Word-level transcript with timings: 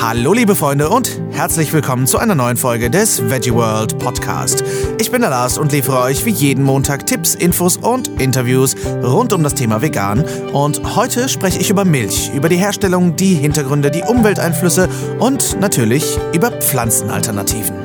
Hallo 0.00 0.32
liebe 0.32 0.56
Freunde 0.56 0.88
und 0.88 1.20
herzlich 1.32 1.72
willkommen 1.72 2.06
zu 2.06 2.18
einer 2.18 2.34
neuen 2.34 2.56
Folge 2.56 2.90
des 2.90 3.30
Veggie 3.30 3.52
World 3.52 3.98
Podcast. 3.98 4.64
Ich 4.98 5.10
bin 5.10 5.20
der 5.20 5.30
Lars 5.30 5.58
und 5.58 5.70
liefere 5.70 6.00
euch 6.00 6.24
wie 6.24 6.30
jeden 6.30 6.64
Montag 6.64 7.06
Tipps, 7.06 7.34
Infos 7.34 7.76
und 7.76 8.08
Interviews 8.20 8.74
rund 9.02 9.32
um 9.32 9.42
das 9.42 9.54
Thema 9.54 9.82
Vegan. 9.82 10.24
Und 10.52 10.96
heute 10.96 11.28
spreche 11.28 11.60
ich 11.60 11.70
über 11.70 11.84
Milch, 11.84 12.32
über 12.34 12.48
die 12.48 12.56
Herstellung, 12.56 13.16
die 13.16 13.34
Hintergründe, 13.34 13.90
die 13.90 14.02
Umwelteinflüsse 14.02 14.88
und 15.18 15.60
natürlich 15.60 16.18
über 16.34 16.50
Pflanzenalternativen. 16.50 17.76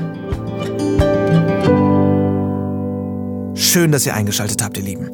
Schön, 3.53 3.91
dass 3.91 4.05
ihr 4.05 4.13
eingeschaltet 4.13 4.63
habt, 4.63 4.77
ihr 4.77 4.83
Lieben. 4.83 5.11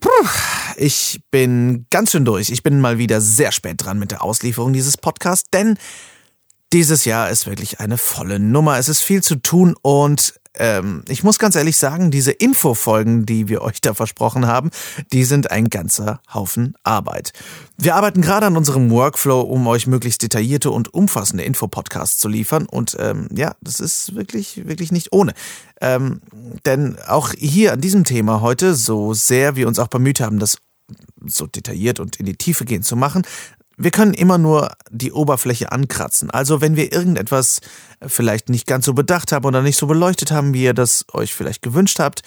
Puh, 0.00 0.10
ich 0.78 1.20
bin 1.30 1.86
ganz 1.90 2.12
schön 2.12 2.24
durch. 2.24 2.50
Ich 2.50 2.62
bin 2.62 2.80
mal 2.80 2.98
wieder 2.98 3.20
sehr 3.20 3.52
spät 3.52 3.84
dran 3.84 3.98
mit 3.98 4.10
der 4.10 4.22
Auslieferung 4.22 4.72
dieses 4.72 4.96
Podcasts, 4.96 5.50
denn 5.52 5.76
dieses 6.72 7.04
Jahr 7.04 7.30
ist 7.30 7.46
wirklich 7.46 7.80
eine 7.80 7.98
volle 7.98 8.38
Nummer. 8.38 8.78
Es 8.78 8.88
ist 8.88 9.00
viel 9.00 9.22
zu 9.22 9.36
tun 9.36 9.74
und 9.80 10.34
ähm, 10.58 11.04
ich 11.08 11.22
muss 11.22 11.38
ganz 11.38 11.56
ehrlich 11.56 11.76
sagen, 11.76 12.10
diese 12.10 12.32
Infofolgen, 12.32 13.24
die 13.26 13.48
wir 13.48 13.62
euch 13.62 13.80
da 13.80 13.94
versprochen 13.94 14.46
haben, 14.46 14.70
die 15.12 15.24
sind 15.24 15.50
ein 15.50 15.70
ganzer 15.70 16.20
Haufen 16.32 16.74
Arbeit. 16.82 17.32
Wir 17.76 17.94
arbeiten 17.94 18.22
gerade 18.22 18.46
an 18.46 18.56
unserem 18.56 18.90
Workflow, 18.90 19.40
um 19.40 19.66
euch 19.66 19.86
möglichst 19.86 20.22
detaillierte 20.22 20.70
und 20.70 20.92
umfassende 20.92 21.44
Infopodcasts 21.44 22.18
zu 22.18 22.28
liefern. 22.28 22.66
Und 22.66 22.96
ähm, 22.98 23.28
ja, 23.34 23.54
das 23.60 23.80
ist 23.80 24.14
wirklich, 24.14 24.66
wirklich 24.66 24.92
nicht 24.92 25.12
ohne. 25.12 25.32
Ähm, 25.80 26.20
denn 26.66 26.98
auch 27.06 27.32
hier 27.38 27.72
an 27.74 27.80
diesem 27.80 28.04
Thema 28.04 28.40
heute, 28.40 28.74
so 28.74 29.14
sehr 29.14 29.56
wir 29.56 29.68
uns 29.68 29.78
auch 29.78 29.88
bemüht 29.88 30.20
haben, 30.20 30.38
das 30.38 30.58
so 31.26 31.46
detailliert 31.46 32.00
und 32.00 32.16
in 32.16 32.26
die 32.26 32.36
Tiefe 32.36 32.64
gehen 32.64 32.82
zu 32.82 32.96
machen, 32.96 33.22
wir 33.78 33.92
können 33.92 34.12
immer 34.12 34.38
nur 34.38 34.72
die 34.90 35.12
Oberfläche 35.12 35.70
ankratzen. 35.70 36.30
Also 36.30 36.60
wenn 36.60 36.76
wir 36.76 36.92
irgendetwas 36.92 37.60
vielleicht 38.04 38.48
nicht 38.48 38.66
ganz 38.66 38.84
so 38.84 38.92
bedacht 38.92 39.30
haben 39.30 39.46
oder 39.46 39.62
nicht 39.62 39.76
so 39.76 39.86
beleuchtet 39.86 40.32
haben, 40.32 40.52
wie 40.52 40.64
ihr 40.64 40.74
das 40.74 41.06
euch 41.12 41.32
vielleicht 41.32 41.62
gewünscht 41.62 42.00
habt, 42.00 42.22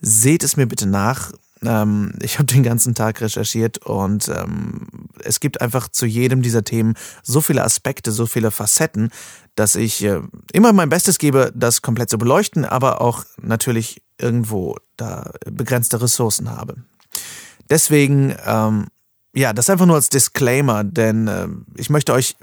seht 0.00 0.42
es 0.42 0.56
mir 0.56 0.66
bitte 0.66 0.86
nach. 0.86 1.32
Ähm, 1.62 2.14
ich 2.22 2.38
habe 2.38 2.46
den 2.46 2.62
ganzen 2.62 2.94
Tag 2.94 3.20
recherchiert 3.20 3.78
und 3.86 4.28
ähm, 4.28 4.86
es 5.22 5.40
gibt 5.40 5.60
einfach 5.60 5.88
zu 5.88 6.06
jedem 6.06 6.40
dieser 6.40 6.64
Themen 6.64 6.94
so 7.22 7.42
viele 7.42 7.64
Aspekte, 7.64 8.10
so 8.10 8.24
viele 8.26 8.50
Facetten, 8.50 9.10
dass 9.56 9.76
ich 9.76 10.02
äh, 10.02 10.20
immer 10.52 10.72
mein 10.72 10.88
Bestes 10.88 11.18
gebe, 11.18 11.52
das 11.54 11.82
komplett 11.82 12.10
zu 12.10 12.18
beleuchten, 12.18 12.64
aber 12.64 13.02
auch 13.02 13.24
natürlich 13.40 14.02
irgendwo 14.18 14.76
da 14.96 15.32
begrenzte 15.44 16.00
Ressourcen 16.00 16.50
habe. 16.50 16.76
Deswegen 17.74 18.32
ähm, 18.46 18.86
ja, 19.34 19.52
das 19.52 19.68
einfach 19.68 19.86
nur 19.86 19.96
als 19.96 20.10
Disclaimer, 20.10 20.84
denn 20.84 21.26
äh, 21.26 21.48
ich 21.76 21.90
möchte 21.90 22.12
euch 22.12 22.36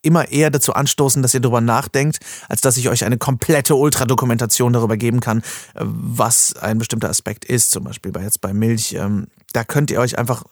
immer 0.00 0.30
eher 0.30 0.50
dazu 0.50 0.74
anstoßen, 0.74 1.20
dass 1.22 1.34
ihr 1.34 1.40
darüber 1.40 1.60
nachdenkt, 1.60 2.20
als 2.48 2.60
dass 2.60 2.76
ich 2.76 2.88
euch 2.88 3.04
eine 3.04 3.18
komplette 3.18 3.74
Ultradokumentation 3.74 4.72
darüber 4.72 4.96
geben 4.96 5.18
kann, 5.18 5.40
äh, 5.74 5.82
was 5.82 6.54
ein 6.54 6.78
bestimmter 6.78 7.10
Aspekt 7.10 7.44
ist. 7.44 7.72
Zum 7.72 7.82
Beispiel 7.82 8.12
bei 8.12 8.22
jetzt 8.22 8.40
bei 8.40 8.54
Milch. 8.54 8.94
Ähm, 8.94 9.26
da 9.52 9.64
könnt 9.64 9.90
ihr 9.90 9.98
euch 9.98 10.18
einfach 10.18 10.44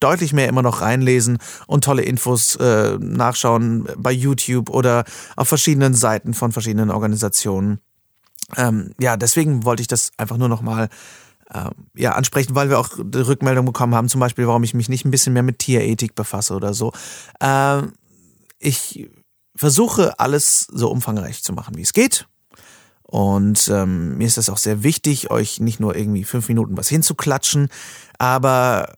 deutlich 0.00 0.32
mehr 0.32 0.48
immer 0.48 0.62
noch 0.62 0.80
reinlesen 0.80 1.38
und 1.68 1.84
tolle 1.84 2.02
Infos 2.02 2.56
äh, 2.56 2.98
nachschauen 2.98 3.86
bei 3.96 4.10
YouTube 4.10 4.68
oder 4.68 5.04
auf 5.36 5.46
verschiedenen 5.46 5.94
Seiten 5.94 6.34
von 6.34 6.50
verschiedenen 6.50 6.90
Organisationen. 6.90 7.78
Ähm, 8.56 8.94
ja, 9.00 9.16
deswegen 9.16 9.64
wollte 9.64 9.82
ich 9.82 9.88
das 9.88 10.10
einfach 10.16 10.38
nur 10.38 10.48
noch 10.48 10.60
mal 10.60 10.88
äh, 11.50 11.70
ja, 11.94 12.12
ansprechen, 12.12 12.54
weil 12.54 12.68
wir 12.68 12.78
auch 12.78 12.90
die 12.98 13.18
Rückmeldung 13.18 13.66
bekommen 13.66 13.94
haben, 13.94 14.08
zum 14.08 14.20
Beispiel, 14.20 14.46
warum 14.46 14.64
ich 14.64 14.74
mich 14.74 14.88
nicht 14.88 15.04
ein 15.04 15.10
bisschen 15.10 15.32
mehr 15.32 15.42
mit 15.42 15.58
Tierethik 15.58 16.14
befasse 16.14 16.54
oder 16.54 16.74
so. 16.74 16.92
Äh, 17.40 17.82
ich 18.58 19.08
versuche 19.54 20.18
alles 20.18 20.66
so 20.70 20.90
umfangreich 20.90 21.42
zu 21.42 21.52
machen, 21.52 21.76
wie 21.76 21.82
es 21.82 21.92
geht. 21.92 22.26
Und 23.02 23.68
ähm, 23.68 24.18
mir 24.18 24.26
ist 24.26 24.36
das 24.36 24.50
auch 24.50 24.58
sehr 24.58 24.82
wichtig, 24.82 25.30
euch 25.30 25.60
nicht 25.60 25.78
nur 25.78 25.94
irgendwie 25.94 26.24
fünf 26.24 26.48
Minuten 26.48 26.76
was 26.76 26.88
hinzuklatschen, 26.88 27.68
aber 28.18 28.94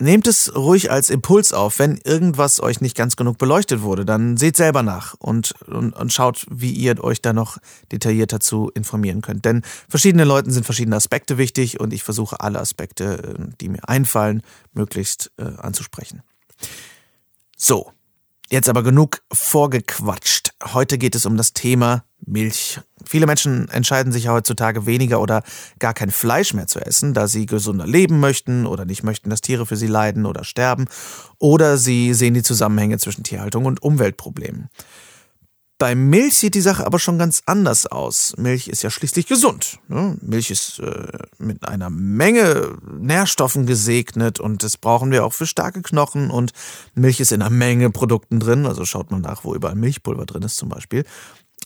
Nehmt 0.00 0.26
es 0.26 0.56
ruhig 0.56 0.90
als 0.90 1.08
Impuls 1.08 1.52
auf. 1.52 1.78
Wenn 1.78 1.98
irgendwas 1.98 2.60
euch 2.60 2.80
nicht 2.80 2.96
ganz 2.96 3.14
genug 3.14 3.38
beleuchtet 3.38 3.82
wurde, 3.82 4.04
dann 4.04 4.36
seht 4.36 4.56
selber 4.56 4.82
nach 4.82 5.14
und, 5.20 5.52
und, 5.68 5.92
und 5.92 6.12
schaut, 6.12 6.46
wie 6.50 6.72
ihr 6.72 7.02
euch 7.04 7.22
da 7.22 7.32
noch 7.32 7.58
detaillierter 7.92 8.40
zu 8.40 8.72
informieren 8.74 9.22
könnt. 9.22 9.44
Denn 9.44 9.62
verschiedene 9.88 10.24
Leuten 10.24 10.50
sind 10.50 10.64
verschiedene 10.64 10.96
Aspekte 10.96 11.38
wichtig 11.38 11.78
und 11.78 11.92
ich 11.92 12.02
versuche 12.02 12.40
alle 12.40 12.58
Aspekte, 12.58 13.36
äh, 13.38 13.52
die 13.60 13.68
mir 13.68 13.88
einfallen, 13.88 14.42
möglichst 14.72 15.30
äh, 15.36 15.44
anzusprechen. 15.58 16.22
So, 17.56 17.92
jetzt 18.50 18.68
aber 18.68 18.82
genug 18.82 19.22
vorgequatscht. 19.32 20.54
Heute 20.72 20.98
geht 20.98 21.14
es 21.14 21.24
um 21.24 21.36
das 21.36 21.52
Thema 21.52 22.04
Milch. 22.26 22.80
Viele 23.04 23.26
Menschen 23.26 23.68
entscheiden 23.68 24.12
sich 24.12 24.28
heutzutage 24.28 24.86
weniger 24.86 25.20
oder 25.20 25.42
gar 25.78 25.94
kein 25.94 26.10
Fleisch 26.10 26.54
mehr 26.54 26.66
zu 26.66 26.80
essen, 26.80 27.14
da 27.14 27.28
sie 27.28 27.46
gesunder 27.46 27.86
leben 27.86 28.20
möchten 28.20 28.66
oder 28.66 28.84
nicht 28.84 29.02
möchten, 29.02 29.30
dass 29.30 29.40
Tiere 29.40 29.66
für 29.66 29.76
sie 29.76 29.86
leiden 29.86 30.26
oder 30.26 30.44
sterben, 30.44 30.86
oder 31.38 31.76
sie 31.76 32.14
sehen 32.14 32.34
die 32.34 32.42
Zusammenhänge 32.42 32.98
zwischen 32.98 33.24
Tierhaltung 33.24 33.66
und 33.66 33.82
Umweltproblemen. 33.82 34.68
Bei 35.76 35.96
Milch 35.96 36.38
sieht 36.38 36.54
die 36.54 36.60
Sache 36.60 36.86
aber 36.86 37.00
schon 37.00 37.18
ganz 37.18 37.42
anders 37.46 37.86
aus. 37.86 38.34
Milch 38.38 38.68
ist 38.68 38.82
ja 38.82 38.90
schließlich 38.90 39.26
gesund. 39.26 39.80
Ne? 39.88 40.16
Milch 40.22 40.50
ist 40.50 40.78
äh, 40.78 41.18
mit 41.38 41.66
einer 41.66 41.90
Menge 41.90 42.78
Nährstoffen 43.00 43.66
gesegnet 43.66 44.38
und 44.38 44.62
das 44.62 44.76
brauchen 44.76 45.10
wir 45.10 45.24
auch 45.24 45.32
für 45.32 45.46
starke 45.46 45.82
Knochen 45.82 46.30
und 46.30 46.52
Milch 46.94 47.18
ist 47.18 47.32
in 47.32 47.42
einer 47.42 47.50
Menge 47.50 47.90
Produkten 47.90 48.38
drin. 48.38 48.66
Also 48.66 48.84
schaut 48.84 49.10
mal 49.10 49.20
nach, 49.20 49.44
wo 49.44 49.54
überall 49.54 49.74
Milchpulver 49.74 50.26
drin 50.26 50.42
ist 50.42 50.56
zum 50.56 50.68
Beispiel. 50.68 51.04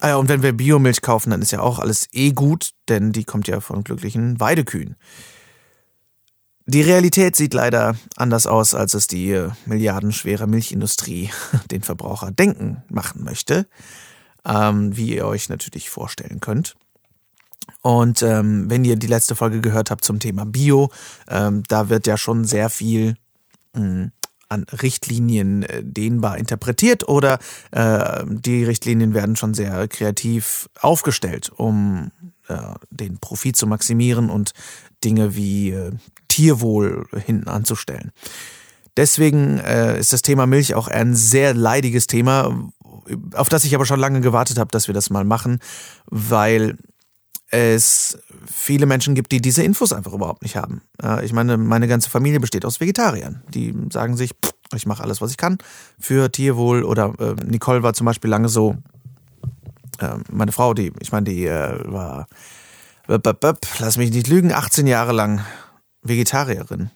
Ah 0.01 0.09
ja, 0.09 0.17
und 0.17 0.29
wenn 0.29 0.43
wir 0.43 0.53
Biomilch 0.53 1.03
kaufen, 1.03 1.31
dann 1.31 1.43
ist 1.43 1.51
ja 1.51 1.61
auch 1.61 1.79
alles 1.79 2.09
eh 2.13 2.31
gut, 2.33 2.71
denn 2.89 3.13
die 3.13 3.25
kommt 3.25 3.49
ja 3.49 3.61
von 3.61 3.83
glücklichen 3.83 4.39
Weidekühen. 4.39 4.97
Die 6.67 6.83
Realität 6.83 7.35
sieht 7.35 7.55
leider 7.55 7.97
anders 8.17 8.47
aus, 8.47 8.75
als 8.75 8.93
es 8.93 9.07
die 9.07 9.33
äh, 9.33 9.51
milliardenschwere 9.65 10.47
Milchindustrie 10.47 11.31
den 11.71 11.83
Verbraucher 11.83 12.31
denken 12.31 12.83
machen 12.91 13.25
möchte, 13.25 13.67
ähm, 14.45 14.97
wie 14.97 15.15
ihr 15.15 15.27
euch 15.27 15.49
natürlich 15.49 15.89
vorstellen 15.89 16.41
könnt. 16.41 16.77
Und 17.83 18.23
ähm, 18.23 18.69
wenn 18.69 18.85
ihr 18.85 18.97
die 18.97 19.07
letzte 19.07 19.35
Folge 19.35 19.61
gehört 19.61 19.91
habt 19.91 20.05
zum 20.05 20.21
Thema 20.21 20.45
Bio, 20.45 20.91
ähm, 21.29 21.63
da 21.69 21.89
wird 21.89 22.07
ja 22.07 22.17
schon 22.17 22.45
sehr 22.45 22.69
viel 22.69 23.17
mh, 23.75 23.81
hm, 23.83 24.13
an 24.49 24.65
Richtlinien 24.65 25.63
äh, 25.63 25.83
dehnbar 25.85 26.39
interpretiert 26.39 27.09
oder 27.09 27.39
äh, 27.71 28.25
die 28.27 28.65
Richtlinien 28.65 29.15
werden 29.15 29.37
schon 29.37 29.55
sehr 29.55 29.89
kreativ 29.89 30.69
aufgestellt, 30.81 31.51
um 31.55 32.11
äh, 32.49 32.57
den 32.91 33.19
Profit 33.19 33.57
zu 33.57 33.67
maximieren 33.67 34.31
und 34.31 34.53
Dinge 35.05 35.37
wie 35.37 35.71
äh, 35.71 35.93
Tierwohl 36.29 37.07
hinten 37.25 37.49
anzustellen. 37.49 38.13
Deswegen 38.97 39.59
äh, 39.59 39.99
ist 39.99 40.13
das 40.13 40.23
Thema 40.23 40.47
Milch 40.47 40.75
auch 40.75 40.89
ein 40.89 41.15
sehr 41.15 41.55
leidiges 41.55 42.07
Thema, 42.09 42.71
auf 43.35 43.49
das 43.49 43.65
ich 43.65 43.75
aber 43.75 43.87
schon 43.87 44.01
lange 44.01 44.21
gewartet 44.21 44.59
habe, 44.59 44.71
dass 44.71 44.89
wir 44.89 44.95
das 44.95 45.11
mal 45.11 45.25
machen, 45.25 45.61
weil 46.07 46.77
es 47.51 48.19
viele 48.47 48.87
Menschen 48.87 49.15
gibt, 49.15 49.33
die 49.33 49.41
diese 49.41 49.63
Infos 49.63 49.93
einfach 49.93 50.13
überhaupt 50.13 50.43
nicht 50.43 50.57
haben. 50.57 50.83
Ich 51.23 51.33
meine, 51.33 51.57
meine 51.57 51.89
ganze 51.89 52.11
Familie 52.11 52.41
besteht 52.41 52.67
aus 52.67 52.79
Vegetariern. 52.81 53.43
Die 53.55 53.75
sagen 53.91 54.17
sich, 54.17 54.35
ich 54.75 54.87
mache 54.87 55.03
alles, 55.03 55.21
was 55.21 55.31
ich 55.31 55.37
kann 55.37 55.59
für 55.99 56.31
Tierwohl. 56.31 56.85
Oder 56.85 57.15
äh, 57.19 57.35
Nicole 57.45 57.83
war 57.83 57.95
zum 57.95 58.05
Beispiel 58.05 58.31
lange 58.31 58.49
so, 58.49 58.77
äh, 59.99 60.17
meine 60.31 60.53
Frau, 60.53 60.75
die, 60.75 60.93
ich 61.01 61.13
meine, 61.13 61.25
die 61.25 61.47
äh, 61.47 61.91
war, 61.91 62.29
lass 63.07 63.97
mich 63.97 64.11
nicht 64.11 64.29
lügen, 64.29 64.53
18 64.53 64.87
Jahre 64.87 65.13
lang 65.13 65.45
Vegetarierin. 66.03 66.91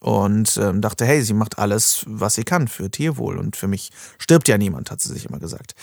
Und 0.00 0.58
ähm, 0.58 0.82
dachte, 0.82 1.06
hey, 1.06 1.22
sie 1.22 1.32
macht 1.32 1.58
alles, 1.58 2.04
was 2.06 2.34
sie 2.34 2.44
kann 2.44 2.68
für 2.68 2.90
Tierwohl. 2.90 3.38
Und 3.38 3.56
für 3.56 3.68
mich 3.68 3.90
stirbt 4.18 4.48
ja 4.48 4.58
niemand, 4.58 4.90
hat 4.90 5.00
sie 5.00 5.10
sich 5.10 5.24
immer 5.24 5.38
gesagt. 5.38 5.74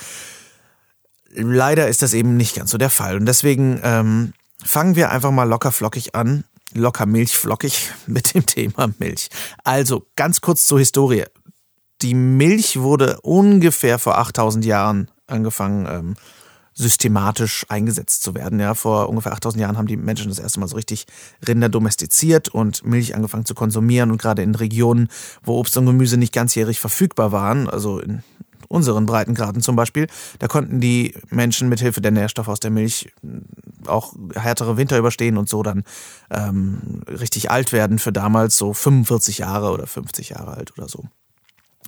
Leider 1.34 1.88
ist 1.88 2.02
das 2.02 2.14
eben 2.14 2.38
nicht 2.38 2.56
ganz 2.56 2.72
so 2.72 2.78
der 2.78 2.90
Fall. 2.90 3.18
Und 3.18 3.26
deswegen 3.26 3.80
ähm, 3.84 4.34
fangen 4.64 4.96
wir 4.96 5.12
einfach 5.12 5.32
mal 5.32 5.48
locker 5.48 5.72
flockig 5.72 6.16
an, 6.16 6.44
locker 6.74 7.06
milchflockig 7.06 7.92
mit 8.08 8.34
dem 8.34 8.46
Thema 8.46 8.94
Milch. 9.00 9.30
Also 9.64 10.08
ganz 10.16 10.42
kurz 10.42 10.66
zur 10.66 10.80
Historie. 10.80 11.24
Die 12.02 12.16
Milch 12.16 12.80
wurde 12.80 13.20
ungefähr 13.22 14.00
vor 14.00 14.18
8000 14.18 14.66
Jahren 14.66 15.12
angefangen, 15.28 15.88
ähm, 15.90 16.16
systematisch 16.74 17.66
eingesetzt 17.70 18.24
zu 18.24 18.34
werden. 18.34 18.60
Ja, 18.60 18.74
vor 18.74 19.10
ungefähr 19.10 19.34
8000 19.34 19.62
Jahren 19.62 19.78
haben 19.78 19.88
die 19.88 19.98
Menschen 19.98 20.30
das 20.30 20.40
erste 20.40 20.60
Mal 20.60 20.68
so 20.68 20.76
richtig 20.76 21.06
Rinder 21.48 21.70
domestiziert 21.70 22.50
und 22.50 22.86
Milch 22.86 23.14
angefangen 23.14 23.46
zu 23.46 23.54
konsumieren 23.54 24.10
und 24.10 24.22
gerade 24.22 24.42
in 24.42 24.56
Regionen, 24.56 25.10
wo 25.44 25.60
Obst 25.60 25.78
und 25.78 25.86
Gemüse 25.86 26.18
nicht 26.18 26.34
ganzjährig 26.34 26.80
verfügbar 26.80 27.32
waren, 27.32 27.70
also 27.70 28.00
in 28.00 28.24
unseren 28.72 29.06
Breitengraden 29.06 29.62
zum 29.62 29.76
Beispiel, 29.76 30.08
da 30.40 30.48
konnten 30.48 30.80
die 30.80 31.14
Menschen 31.30 31.70
mit 31.70 31.80
Hilfe 31.80 32.02
der 32.02 32.12
Nährstoffe 32.12 32.48
aus 32.48 32.60
der 32.60 32.72
Milch 32.72 33.12
auch 33.86 34.14
härtere 34.34 34.78
Winter 34.78 34.98
überstehen 34.98 35.38
und 35.38 35.50
so 35.50 35.64
dann 35.64 35.84
ähm, 36.30 37.04
richtig 37.08 37.52
alt 37.52 37.74
werden 37.74 38.00
für 38.00 38.12
damals 38.12 38.58
so 38.58 38.74
45 38.74 39.40
Jahre 39.40 39.72
oder 39.72 39.88
50 39.88 40.30
Jahre 40.30 40.54
alt 40.54 40.78
oder 40.78 40.88
so. 40.88 41.06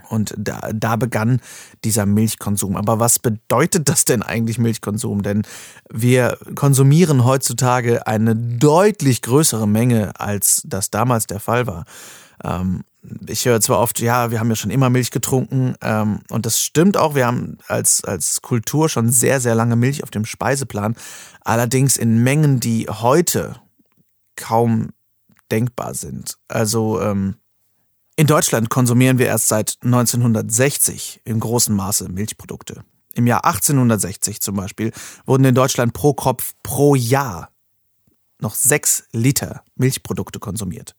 Und 0.09 0.33
da, 0.37 0.69
da 0.73 0.95
begann 0.95 1.39
dieser 1.83 2.05
Milchkonsum. 2.05 2.75
Aber 2.75 2.99
was 2.99 3.19
bedeutet 3.19 3.89
das 3.89 4.05
denn 4.05 4.21
eigentlich 4.21 4.57
Milchkonsum? 4.57 5.23
Denn 5.23 5.43
wir 5.89 6.37
konsumieren 6.55 7.23
heutzutage 7.23 8.05
eine 8.05 8.35
deutlich 8.35 9.21
größere 9.21 9.67
Menge, 9.67 10.19
als 10.19 10.61
das 10.65 10.91
damals 10.91 11.27
der 11.27 11.39
Fall 11.39 11.67
war. 11.67 11.85
Ähm, 12.43 12.83
ich 13.27 13.45
höre 13.45 13.61
zwar 13.61 13.79
oft, 13.79 13.99
ja, 13.99 14.31
wir 14.31 14.39
haben 14.39 14.49
ja 14.49 14.55
schon 14.55 14.71
immer 14.71 14.89
Milch 14.89 15.11
getrunken, 15.11 15.75
ähm, 15.81 16.21
und 16.29 16.45
das 16.45 16.61
stimmt 16.61 16.97
auch. 16.97 17.15
Wir 17.15 17.27
haben 17.27 17.57
als, 17.67 18.03
als 18.03 18.41
Kultur 18.41 18.89
schon 18.89 19.09
sehr, 19.09 19.41
sehr 19.41 19.55
lange 19.55 19.75
Milch 19.75 20.03
auf 20.03 20.11
dem 20.11 20.25
Speiseplan. 20.25 20.95
Allerdings 21.41 21.97
in 21.97 22.23
Mengen, 22.23 22.59
die 22.59 22.87
heute 22.89 23.55
kaum 24.35 24.89
denkbar 25.51 25.93
sind. 25.93 26.37
Also 26.47 27.01
ähm, 27.01 27.35
in 28.15 28.27
Deutschland 28.27 28.69
konsumieren 28.69 29.17
wir 29.17 29.25
erst 29.25 29.47
seit 29.47 29.77
1960 29.83 31.21
im 31.25 31.39
großen 31.39 31.75
Maße 31.75 32.09
Milchprodukte. 32.09 32.83
Im 33.15 33.27
Jahr 33.27 33.45
1860 33.45 34.41
zum 34.41 34.55
Beispiel 34.55 34.91
wurden 35.25 35.45
in 35.45 35.55
Deutschland 35.55 35.93
pro 35.93 36.13
Kopf 36.13 36.53
pro 36.63 36.95
Jahr 36.95 37.49
noch 38.39 38.55
sechs 38.55 39.05
Liter 39.11 39.63
Milchprodukte 39.75 40.39
konsumiert. 40.39 40.95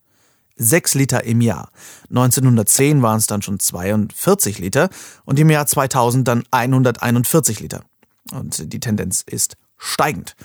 Sechs 0.55 0.93
Liter 0.93 1.23
im 1.23 1.41
Jahr. 1.41 1.69
1910 2.09 3.01
waren 3.01 3.17
es 3.17 3.27
dann 3.27 3.41
schon 3.41 3.59
42 3.59 4.59
Liter 4.59 4.89
und 5.25 5.39
im 5.39 5.49
Jahr 5.49 5.67
2000 5.67 6.27
dann 6.27 6.43
141 6.51 7.59
Liter. 7.59 7.83
Und 8.31 8.71
die 8.73 8.79
Tendenz 8.79 9.23
ist 9.25 9.57
steigend. 9.77 10.35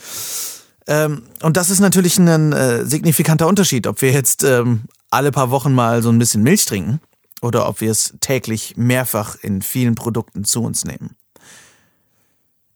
Ähm, 0.86 1.22
und 1.42 1.56
das 1.56 1.70
ist 1.70 1.80
natürlich 1.80 2.18
ein 2.18 2.52
äh, 2.52 2.84
signifikanter 2.84 3.46
Unterschied, 3.46 3.86
ob 3.86 4.02
wir 4.02 4.10
jetzt 4.12 4.42
ähm, 4.42 4.82
alle 5.10 5.30
paar 5.30 5.50
Wochen 5.50 5.72
mal 5.72 6.02
so 6.02 6.10
ein 6.10 6.18
bisschen 6.18 6.42
Milch 6.42 6.64
trinken 6.66 7.00
oder 7.42 7.68
ob 7.68 7.80
wir 7.80 7.90
es 7.90 8.14
täglich 8.20 8.76
mehrfach 8.76 9.36
in 9.40 9.62
vielen 9.62 9.94
Produkten 9.94 10.44
zu 10.44 10.62
uns 10.62 10.84
nehmen. 10.84 11.16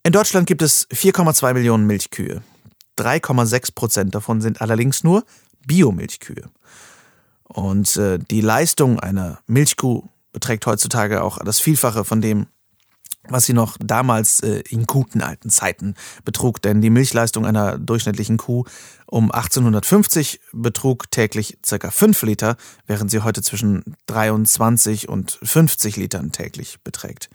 In 0.04 0.12
Deutschland 0.12 0.46
gibt 0.46 0.62
es 0.62 0.88
4,2 0.90 1.54
Millionen 1.54 1.86
Milchkühe. 1.86 2.42
3,6 2.98 3.74
Prozent 3.74 4.14
davon 4.14 4.40
sind 4.40 4.60
allerdings 4.60 5.02
nur 5.02 5.24
Biomilchkühe. 5.66 6.50
Und 7.48 7.96
äh, 7.96 8.18
die 8.18 8.40
Leistung 8.40 8.98
einer 9.00 9.40
Milchkuh 9.46 10.02
beträgt 10.32 10.66
heutzutage 10.66 11.22
auch 11.22 11.38
das 11.44 11.60
Vielfache 11.60 12.04
von 12.04 12.20
dem, 12.20 12.46
was 13.28 13.46
sie 13.46 13.52
noch 13.52 13.76
damals 13.80 14.40
äh, 14.40 14.62
in 14.68 14.84
guten 14.84 15.22
alten 15.22 15.50
Zeiten 15.50 15.94
betrug. 16.24 16.60
Denn 16.62 16.80
die 16.80 16.90
Milchleistung 16.90 17.46
einer 17.46 17.78
durchschnittlichen 17.78 18.36
Kuh 18.36 18.64
um 19.06 19.30
1850 19.30 20.40
betrug 20.52 21.10
täglich 21.10 21.58
circa 21.64 21.90
5 21.90 22.22
Liter, 22.22 22.56
während 22.86 23.10
sie 23.10 23.20
heute 23.20 23.42
zwischen 23.42 23.96
23 24.06 25.08
und 25.08 25.38
50 25.42 25.96
Litern 25.96 26.32
täglich 26.32 26.78
beträgt. 26.82 27.30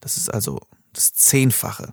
Das 0.00 0.16
ist 0.16 0.32
also 0.32 0.60
das 0.92 1.14
Zehnfache. 1.14 1.92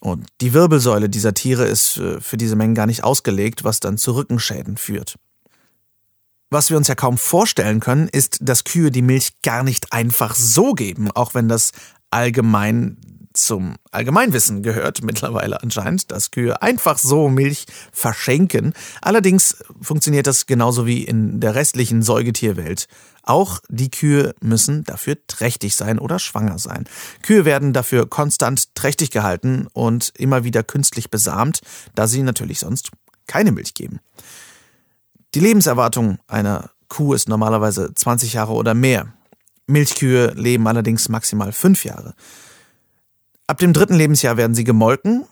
Und 0.00 0.26
die 0.40 0.52
Wirbelsäule 0.52 1.08
dieser 1.08 1.34
Tiere 1.34 1.66
ist 1.66 1.98
äh, 1.98 2.20
für 2.20 2.36
diese 2.36 2.56
Mengen 2.56 2.74
gar 2.74 2.86
nicht 2.86 3.04
ausgelegt, 3.04 3.64
was 3.64 3.80
dann 3.80 3.98
zu 3.98 4.12
Rückenschäden 4.12 4.76
führt. 4.76 5.16
Was 6.50 6.70
wir 6.70 6.76
uns 6.76 6.86
ja 6.88 6.94
kaum 6.94 7.18
vorstellen 7.18 7.80
können, 7.80 8.08
ist, 8.08 8.38
dass 8.40 8.64
Kühe 8.64 8.90
die 8.90 9.02
Milch 9.02 9.42
gar 9.42 9.64
nicht 9.64 9.92
einfach 9.92 10.36
so 10.36 10.74
geben, 10.74 11.10
auch 11.10 11.34
wenn 11.34 11.48
das 11.48 11.72
allgemein 12.10 12.98
zum 13.36 13.76
Allgemeinwissen 13.90 14.62
gehört 14.62 15.02
mittlerweile 15.02 15.62
anscheinend, 15.62 16.10
dass 16.10 16.30
Kühe 16.30 16.62
einfach 16.62 16.98
so 16.98 17.28
Milch 17.28 17.66
verschenken. 17.92 18.72
Allerdings 19.02 19.58
funktioniert 19.80 20.26
das 20.26 20.46
genauso 20.46 20.86
wie 20.86 21.04
in 21.04 21.40
der 21.40 21.54
restlichen 21.54 22.02
Säugetierwelt. 22.02 22.88
Auch 23.22 23.60
die 23.68 23.90
Kühe 23.90 24.34
müssen 24.40 24.84
dafür 24.84 25.16
trächtig 25.26 25.76
sein 25.76 25.98
oder 25.98 26.18
schwanger 26.18 26.58
sein. 26.58 26.84
Kühe 27.22 27.44
werden 27.44 27.72
dafür 27.72 28.08
konstant 28.08 28.74
trächtig 28.74 29.10
gehalten 29.10 29.66
und 29.72 30.12
immer 30.16 30.44
wieder 30.44 30.62
künstlich 30.62 31.10
besamt, 31.10 31.60
da 31.94 32.06
sie 32.06 32.22
natürlich 32.22 32.60
sonst 32.60 32.90
keine 33.26 33.52
Milch 33.52 33.74
geben. 33.74 34.00
Die 35.34 35.40
Lebenserwartung 35.40 36.18
einer 36.28 36.70
Kuh 36.88 37.14
ist 37.14 37.28
normalerweise 37.28 37.92
20 37.94 38.34
Jahre 38.34 38.52
oder 38.52 38.74
mehr. 38.74 39.12
Milchkühe 39.66 40.28
leben 40.34 40.66
allerdings 40.68 41.08
maximal 41.08 41.52
fünf 41.52 41.84
Jahre. 41.84 42.14
Ab 43.46 43.58
dem 43.58 43.72
dritten 43.72 43.94
Lebensjahr 43.94 44.36
werden 44.36 44.54
sie 44.54 44.64
gemolken, 44.64 45.24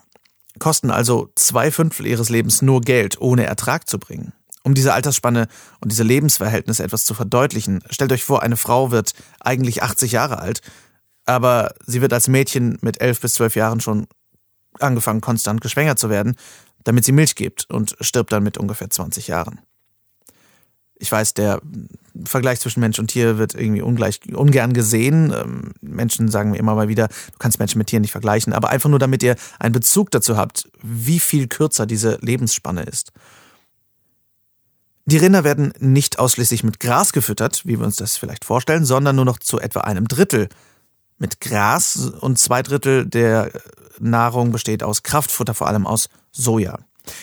kosten 0.59 0.91
also 0.91 1.31
zwei 1.35 1.71
Fünftel 1.71 2.07
ihres 2.07 2.29
Lebens 2.29 2.63
nur 2.63 2.81
Geld, 2.81 3.21
ohne 3.21 3.45
Ertrag 3.45 3.89
zu 3.89 3.99
bringen. 3.99 4.33
Um 4.63 4.75
diese 4.75 4.95
Altersspanne 4.95 5.49
und 5.81 5.93
diese 5.93 6.05
Lebensverhältnisse 6.05 6.83
etwas 6.83 7.05
zu 7.05 7.15
verdeutlichen, 7.15 7.83
stellt 7.91 8.13
euch 8.13 8.25
vor, 8.25 8.43
eine 8.43 8.57
Frau 8.57 8.91
wird 8.91 9.13
eigentlich 9.41 9.83
80 9.83 10.13
Jahre 10.13 10.39
alt, 10.39 10.61
aber 11.27 11.75
sie 11.87 12.01
wird 12.01 12.13
als 12.13 12.29
Mädchen 12.29 12.79
mit 12.81 13.01
11 13.01 13.21
bis 13.21 13.35
12 13.35 13.57
Jahren 13.57 13.81
schon 13.81 14.07
angefangen, 14.79 15.21
konstant 15.21 15.61
geschwängert 15.61 15.99
zu 15.99 16.09
werden, 16.09 16.37
damit 16.85 17.05
sie 17.05 17.13
Milch 17.13 17.35
gibt 17.35 17.69
und 17.71 17.97
stirbt 18.01 18.33
dann 18.33 18.43
mit 18.43 18.59
ungefähr 18.59 18.91
20 18.91 19.29
Jahren 19.29 19.61
ich 21.05 21.13
weiß, 21.13 21.35
der 21.35 21.61
Vergleich 22.25 22.61
zwischen 22.61 22.81
Mensch 22.81 22.99
und 22.99 23.09
Tier 23.09 23.37
wird 23.37 23.55
irgendwie 23.55 23.83
ungleich, 23.83 24.21
ungern 24.35 24.73
gesehen. 24.73 25.33
Ähm, 25.33 25.73
Menschen 25.83 26.31
sagen 26.31 26.53
mir 26.53 26.59
immer 26.59 26.75
mal 26.75 26.89
wieder, 26.89 27.09
du 27.09 27.39
kannst 27.39 27.59
Menschen 27.59 27.77
mit 27.77 27.89
Tieren 27.89 28.01
nicht 28.01 28.13
vergleichen, 28.13 28.55
aber 28.55 28.71
einfach 28.71 28.89
nur, 28.89 28.99
damit 28.99 29.23
ihr 29.23 29.37
einen 29.59 29.75
Bezug 29.75 30.11
dazu 30.11 30.39
habt, 30.39 30.69
wie 30.83 31.21
viel 31.21 31.47
kürzer 31.47 31.85
diese 31.85 32.19
Lebensspanne 32.23 32.85
ist. 32.85 33.13
Die 35.05 35.19
Rinder 35.19 35.45
werden 35.45 35.75
nicht 35.79 36.19
ausschließlich 36.19 36.65
mit 36.65 36.81
Gras 36.81 37.13
gefüttert, 37.13 37.67
wie 37.67 37.79
wir 37.79 37.85
uns 37.85 37.97
das 37.97 38.17
vielleicht 38.17 38.47
vorstellen, 38.47 38.87
sondern 38.87 39.17
nur 39.17 39.27
noch 39.27 39.39
zu 39.39 39.61
etwa 39.61 39.81
einem 39.81 40.09
Drittel 40.09 40.49
mit 41.19 41.43
Gras 41.43 42.11
und 42.21 42.39
zwei 42.39 42.63
Drittel 42.63 43.05
der 43.05 43.51
Nahrung 44.01 44.51
besteht 44.51 44.83
aus 44.83 45.03
Kraftfutter, 45.03 45.53
vor 45.53 45.67
allem 45.67 45.87
aus 45.87 46.09
Soja. 46.33 46.79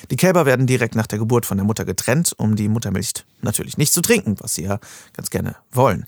Die 0.09 0.15
Kälber 0.15 0.45
werden 0.45 0.67
direkt 0.67 0.95
nach 0.95 1.07
der 1.07 1.19
Geburt 1.19 1.45
von 1.45 1.57
der 1.57 1.65
Mutter 1.65 1.85
getrennt, 1.85 2.33
um 2.37 2.55
die 2.55 2.67
Muttermilch 2.67 3.25
natürlich 3.41 3.77
nicht 3.77 3.93
zu 3.93 4.01
trinken, 4.01 4.35
was 4.39 4.55
sie 4.55 4.63
ja 4.63 4.79
ganz 5.13 5.29
gerne 5.29 5.55
wollen. 5.71 6.05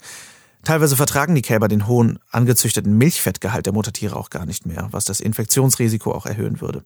Teilweise 0.64 0.96
vertragen 0.96 1.36
die 1.36 1.42
Kälber 1.42 1.68
den 1.68 1.88
hohen 1.88 2.20
angezüchteten 2.32 2.98
Milchfettgehalt 2.98 3.66
der 3.66 3.74
Muttertiere 3.74 4.16
auch 4.16 4.30
gar 4.30 4.46
nicht 4.46 4.66
mehr, 4.66 4.88
was 4.92 5.06
das 5.06 5.20
Infektionsrisiko 5.20 6.14
auch 6.14 6.26
erhöhen 6.26 6.62
würde. 6.62 6.86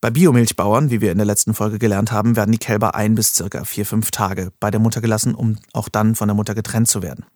Bei 0.00 0.10
Biomilchbauern, 0.10 0.90
wie 0.90 1.00
wir 1.00 1.12
in 1.12 1.18
der 1.18 1.26
letzten 1.26 1.52
Folge 1.52 1.78
gelernt 1.78 2.10
haben, 2.10 2.36
werden 2.36 2.52
die 2.52 2.58
Kälber 2.58 2.94
ein 2.94 3.16
bis 3.16 3.34
circa 3.34 3.64
vier, 3.64 3.84
fünf 3.84 4.10
Tage 4.10 4.50
bei 4.58 4.70
der 4.70 4.80
Mutter 4.80 5.00
gelassen, 5.00 5.34
um 5.34 5.58
auch 5.72 5.88
dann 5.88 6.14
von 6.14 6.28
der 6.28 6.34
Mutter 6.34 6.54
getrennt 6.54 6.88
zu 6.88 7.02
werden. 7.02 7.26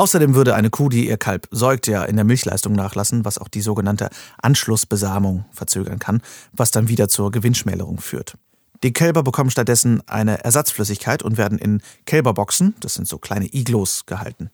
Außerdem 0.00 0.36
würde 0.36 0.54
eine 0.54 0.70
Kuh, 0.70 0.88
die 0.88 1.08
ihr 1.08 1.16
Kalb 1.16 1.48
säugt, 1.50 1.88
ja 1.88 2.04
in 2.04 2.14
der 2.14 2.24
Milchleistung 2.24 2.72
nachlassen, 2.72 3.24
was 3.24 3.36
auch 3.38 3.48
die 3.48 3.60
sogenannte 3.60 4.10
Anschlussbesamung 4.40 5.44
verzögern 5.50 5.98
kann, 5.98 6.22
was 6.52 6.70
dann 6.70 6.88
wieder 6.88 7.08
zur 7.08 7.32
Gewinnschmälerung 7.32 7.98
führt. 7.98 8.38
Die 8.84 8.92
Kälber 8.92 9.24
bekommen 9.24 9.50
stattdessen 9.50 10.06
eine 10.06 10.44
Ersatzflüssigkeit 10.44 11.24
und 11.24 11.36
werden 11.36 11.58
in 11.58 11.82
Kälberboxen, 12.06 12.76
das 12.78 12.94
sind 12.94 13.08
so 13.08 13.18
kleine 13.18 13.52
Iglos, 13.52 14.06
gehalten. 14.06 14.50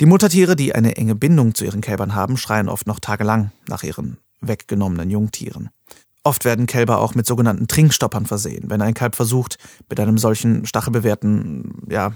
Die 0.00 0.06
Muttertiere, 0.06 0.56
die 0.56 0.74
eine 0.74 0.96
enge 0.96 1.14
Bindung 1.14 1.54
zu 1.54 1.64
ihren 1.64 1.80
Kälbern 1.80 2.16
haben, 2.16 2.36
schreien 2.36 2.68
oft 2.68 2.88
noch 2.88 2.98
tagelang 2.98 3.52
nach 3.68 3.84
ihren 3.84 4.18
weggenommenen 4.40 5.08
Jungtieren. 5.08 5.70
Oft 6.26 6.46
werden 6.46 6.66
Kälber 6.66 7.00
auch 7.00 7.14
mit 7.14 7.26
sogenannten 7.26 7.68
Trinkstoppern 7.68 8.24
versehen. 8.24 8.70
Wenn 8.70 8.80
ein 8.80 8.94
Kalb 8.94 9.14
versucht, 9.14 9.58
mit 9.90 10.00
einem 10.00 10.16
solchen 10.16 10.64
stachelbewehrten 10.64 11.82
ja, 11.90 12.12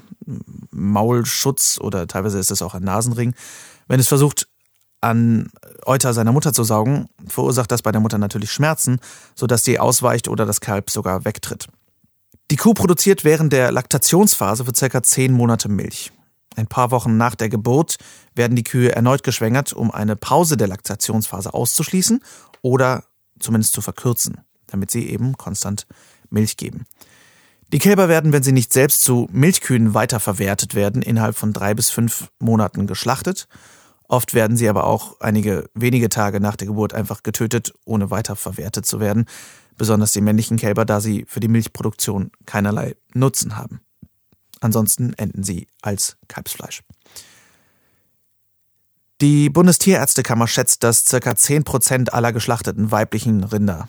Maulschutz 0.70 1.78
oder 1.78 2.06
teilweise 2.06 2.38
ist 2.38 2.50
es 2.50 2.62
auch 2.62 2.74
ein 2.74 2.82
Nasenring, 2.82 3.34
wenn 3.86 4.00
es 4.00 4.08
versucht, 4.08 4.48
an 5.00 5.50
Euter 5.84 6.12
seiner 6.14 6.32
Mutter 6.32 6.52
zu 6.52 6.64
saugen, 6.64 7.08
verursacht 7.28 7.70
das 7.70 7.82
bei 7.82 7.92
der 7.92 8.00
Mutter 8.00 8.18
natürlich 8.18 8.50
Schmerzen, 8.50 8.98
sodass 9.34 9.64
sie 9.64 9.78
ausweicht 9.78 10.26
oder 10.26 10.46
das 10.46 10.60
Kalb 10.60 10.90
sogar 10.90 11.24
wegtritt. 11.24 11.68
Die 12.50 12.56
Kuh 12.56 12.74
produziert 12.74 13.24
während 13.24 13.52
der 13.52 13.70
Laktationsphase 13.72 14.64
für 14.64 14.72
ca. 14.72 15.02
10 15.02 15.32
Monate 15.32 15.68
Milch. 15.68 16.12
Ein 16.56 16.66
paar 16.66 16.90
Wochen 16.90 17.16
nach 17.16 17.34
der 17.34 17.50
Geburt 17.50 17.98
werden 18.34 18.56
die 18.56 18.64
Kühe 18.64 18.90
erneut 18.90 19.22
geschwängert, 19.22 19.72
um 19.72 19.90
eine 19.90 20.16
Pause 20.16 20.56
der 20.56 20.66
Laktationsphase 20.66 21.54
auszuschließen 21.54 22.20
oder 22.62 23.04
zumindest 23.40 23.72
zu 23.72 23.80
verkürzen, 23.80 24.40
damit 24.66 24.90
sie 24.90 25.08
eben 25.08 25.36
konstant 25.36 25.86
Milch 26.30 26.56
geben. 26.56 26.86
Die 27.72 27.78
Kälber 27.78 28.08
werden, 28.08 28.32
wenn 28.32 28.42
sie 28.42 28.52
nicht 28.52 28.72
selbst 28.72 29.02
zu 29.02 29.28
Milchkühen 29.30 29.92
weiterverwertet 29.92 30.74
werden, 30.74 31.02
innerhalb 31.02 31.36
von 31.36 31.52
drei 31.52 31.74
bis 31.74 31.90
fünf 31.90 32.30
Monaten 32.38 32.86
geschlachtet. 32.86 33.46
Oft 34.04 34.32
werden 34.32 34.56
sie 34.56 34.70
aber 34.70 34.84
auch 34.84 35.20
einige 35.20 35.68
wenige 35.74 36.08
Tage 36.08 36.40
nach 36.40 36.56
der 36.56 36.66
Geburt 36.66 36.94
einfach 36.94 37.22
getötet, 37.22 37.74
ohne 37.84 38.10
weiterverwertet 38.10 38.86
zu 38.86 39.00
werden, 39.00 39.26
besonders 39.76 40.12
die 40.12 40.22
männlichen 40.22 40.56
Kälber, 40.56 40.86
da 40.86 41.00
sie 41.00 41.26
für 41.28 41.40
die 41.40 41.48
Milchproduktion 41.48 42.30
keinerlei 42.46 42.96
Nutzen 43.12 43.58
haben. 43.58 43.82
Ansonsten 44.60 45.12
enden 45.12 45.42
sie 45.42 45.68
als 45.82 46.16
Kalbsfleisch. 46.26 46.82
Die 49.20 49.50
Bundestierärztekammer 49.50 50.46
schätzt, 50.46 50.84
dass 50.84 51.04
ca. 51.04 51.16
10% 51.16 52.10
aller 52.10 52.32
geschlachteten 52.32 52.92
weiblichen 52.92 53.42
Rinder, 53.42 53.88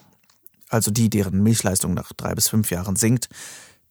also 0.69 0.89
die, 0.89 1.09
deren 1.09 1.43
Milchleistung 1.43 1.93
nach 1.93 2.13
drei 2.13 2.33
bis 2.33 2.49
fünf 2.49 2.71
Jahren 2.71 2.95
sinkt, 2.95 3.29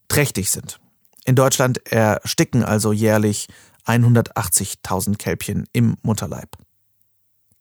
trächtig 0.09 0.50
sind. 0.50 0.80
In 1.25 1.37
Deutschland 1.37 1.87
ersticken 1.92 2.64
also 2.64 2.92
jährlich 2.92 3.47
180.000 3.87 5.16
Kälbchen 5.16 5.66
im 5.73 5.97
Mutterleib. 6.02 6.57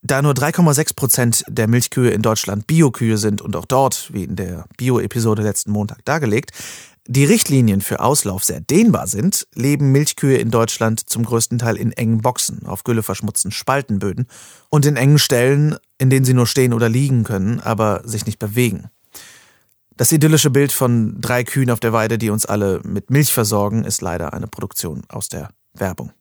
Da 0.02 0.22
nur 0.22 0.34
3,6 0.34 0.96
Prozent 0.96 1.44
der 1.48 1.68
Milchkühe 1.68 2.10
in 2.12 2.22
Deutschland 2.22 2.66
Biokühe 2.66 3.18
sind 3.18 3.42
und 3.42 3.56
auch 3.56 3.66
dort, 3.66 4.12
wie 4.14 4.24
in 4.24 4.36
der 4.36 4.66
Bio-Episode 4.78 5.42
letzten 5.44 5.72
Montag 5.72 6.04
dargelegt, 6.06 6.52
die 7.08 7.24
Richtlinien 7.24 7.82
für 7.82 8.02
Auslauf 8.02 8.44
sehr 8.44 8.60
dehnbar 8.60 9.08
sind, 9.08 9.48
leben 9.56 9.92
Milchkühe 9.92 10.38
in 10.38 10.52
Deutschland 10.52 11.10
zum 11.10 11.26
größten 11.26 11.58
Teil 11.58 11.78
in 11.78 11.94
engen 11.94 12.22
Boxen, 12.22 12.66
auf 12.66 12.84
gülleverschmutzten 12.84 13.52
Spaltenböden 13.52 14.28
und 14.70 14.86
in 14.86 14.98
engen 14.98 15.18
Stellen, 15.18 15.78
in 15.98 16.10
denen 16.10 16.26
sie 16.26 16.34
nur 16.34 16.48
stehen 16.48 16.74
oder 16.74 16.90
liegen 16.90 17.24
können, 17.24 17.62
aber 17.62 18.02
sich 18.04 18.26
nicht 18.26 18.40
bewegen. 18.40 18.90
Das 19.96 20.12
idyllische 20.12 20.50
Bild 20.50 20.72
von 20.72 21.20
drei 21.22 21.44
Kühen 21.44 21.72
auf 21.72 21.80
der 21.80 21.94
Weide, 21.94 22.18
die 22.18 22.30
uns 22.30 22.46
alle 22.46 22.82
mit 22.84 23.10
Milch 23.10 23.34
versorgen, 23.34 23.84
ist 23.84 24.02
leider 24.02 24.34
eine 24.34 24.48
Produktion 24.48 25.04
aus 25.08 25.30
der 25.30 25.50
Werbung. 25.74 26.12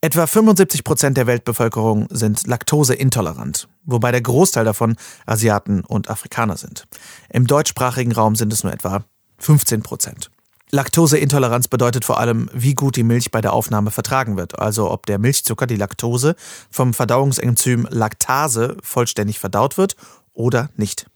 Etwa 0.00 0.26
75 0.26 0.82
Prozent 0.82 1.16
der 1.16 1.26
Weltbevölkerung 1.26 2.08
sind 2.10 2.46
laktoseintolerant, 2.46 3.68
wobei 3.84 4.10
der 4.12 4.20
Großteil 4.20 4.64
davon 4.64 4.96
Asiaten 5.26 5.82
und 5.82 6.10
Afrikaner 6.10 6.56
sind. 6.56 6.86
Im 7.28 7.46
deutschsprachigen 7.46 8.12
Raum 8.12 8.34
sind 8.34 8.52
es 8.52 8.64
nur 8.64 8.72
etwa 8.72 9.04
15 9.42 9.82
Prozent. 9.82 10.30
Laktoseintoleranz 10.70 11.68
bedeutet 11.68 12.04
vor 12.04 12.18
allem, 12.18 12.48
wie 12.54 12.74
gut 12.74 12.96
die 12.96 13.02
Milch 13.02 13.30
bei 13.30 13.42
der 13.42 13.52
Aufnahme 13.52 13.90
vertragen 13.90 14.38
wird, 14.38 14.58
also 14.58 14.90
ob 14.90 15.04
der 15.04 15.18
Milchzucker, 15.18 15.66
die 15.66 15.76
Laktose, 15.76 16.34
vom 16.70 16.94
Verdauungsenzym 16.94 17.86
Laktase 17.90 18.78
vollständig 18.82 19.38
verdaut 19.38 19.76
wird 19.76 19.96
oder 20.32 20.70
nicht. 20.76 21.06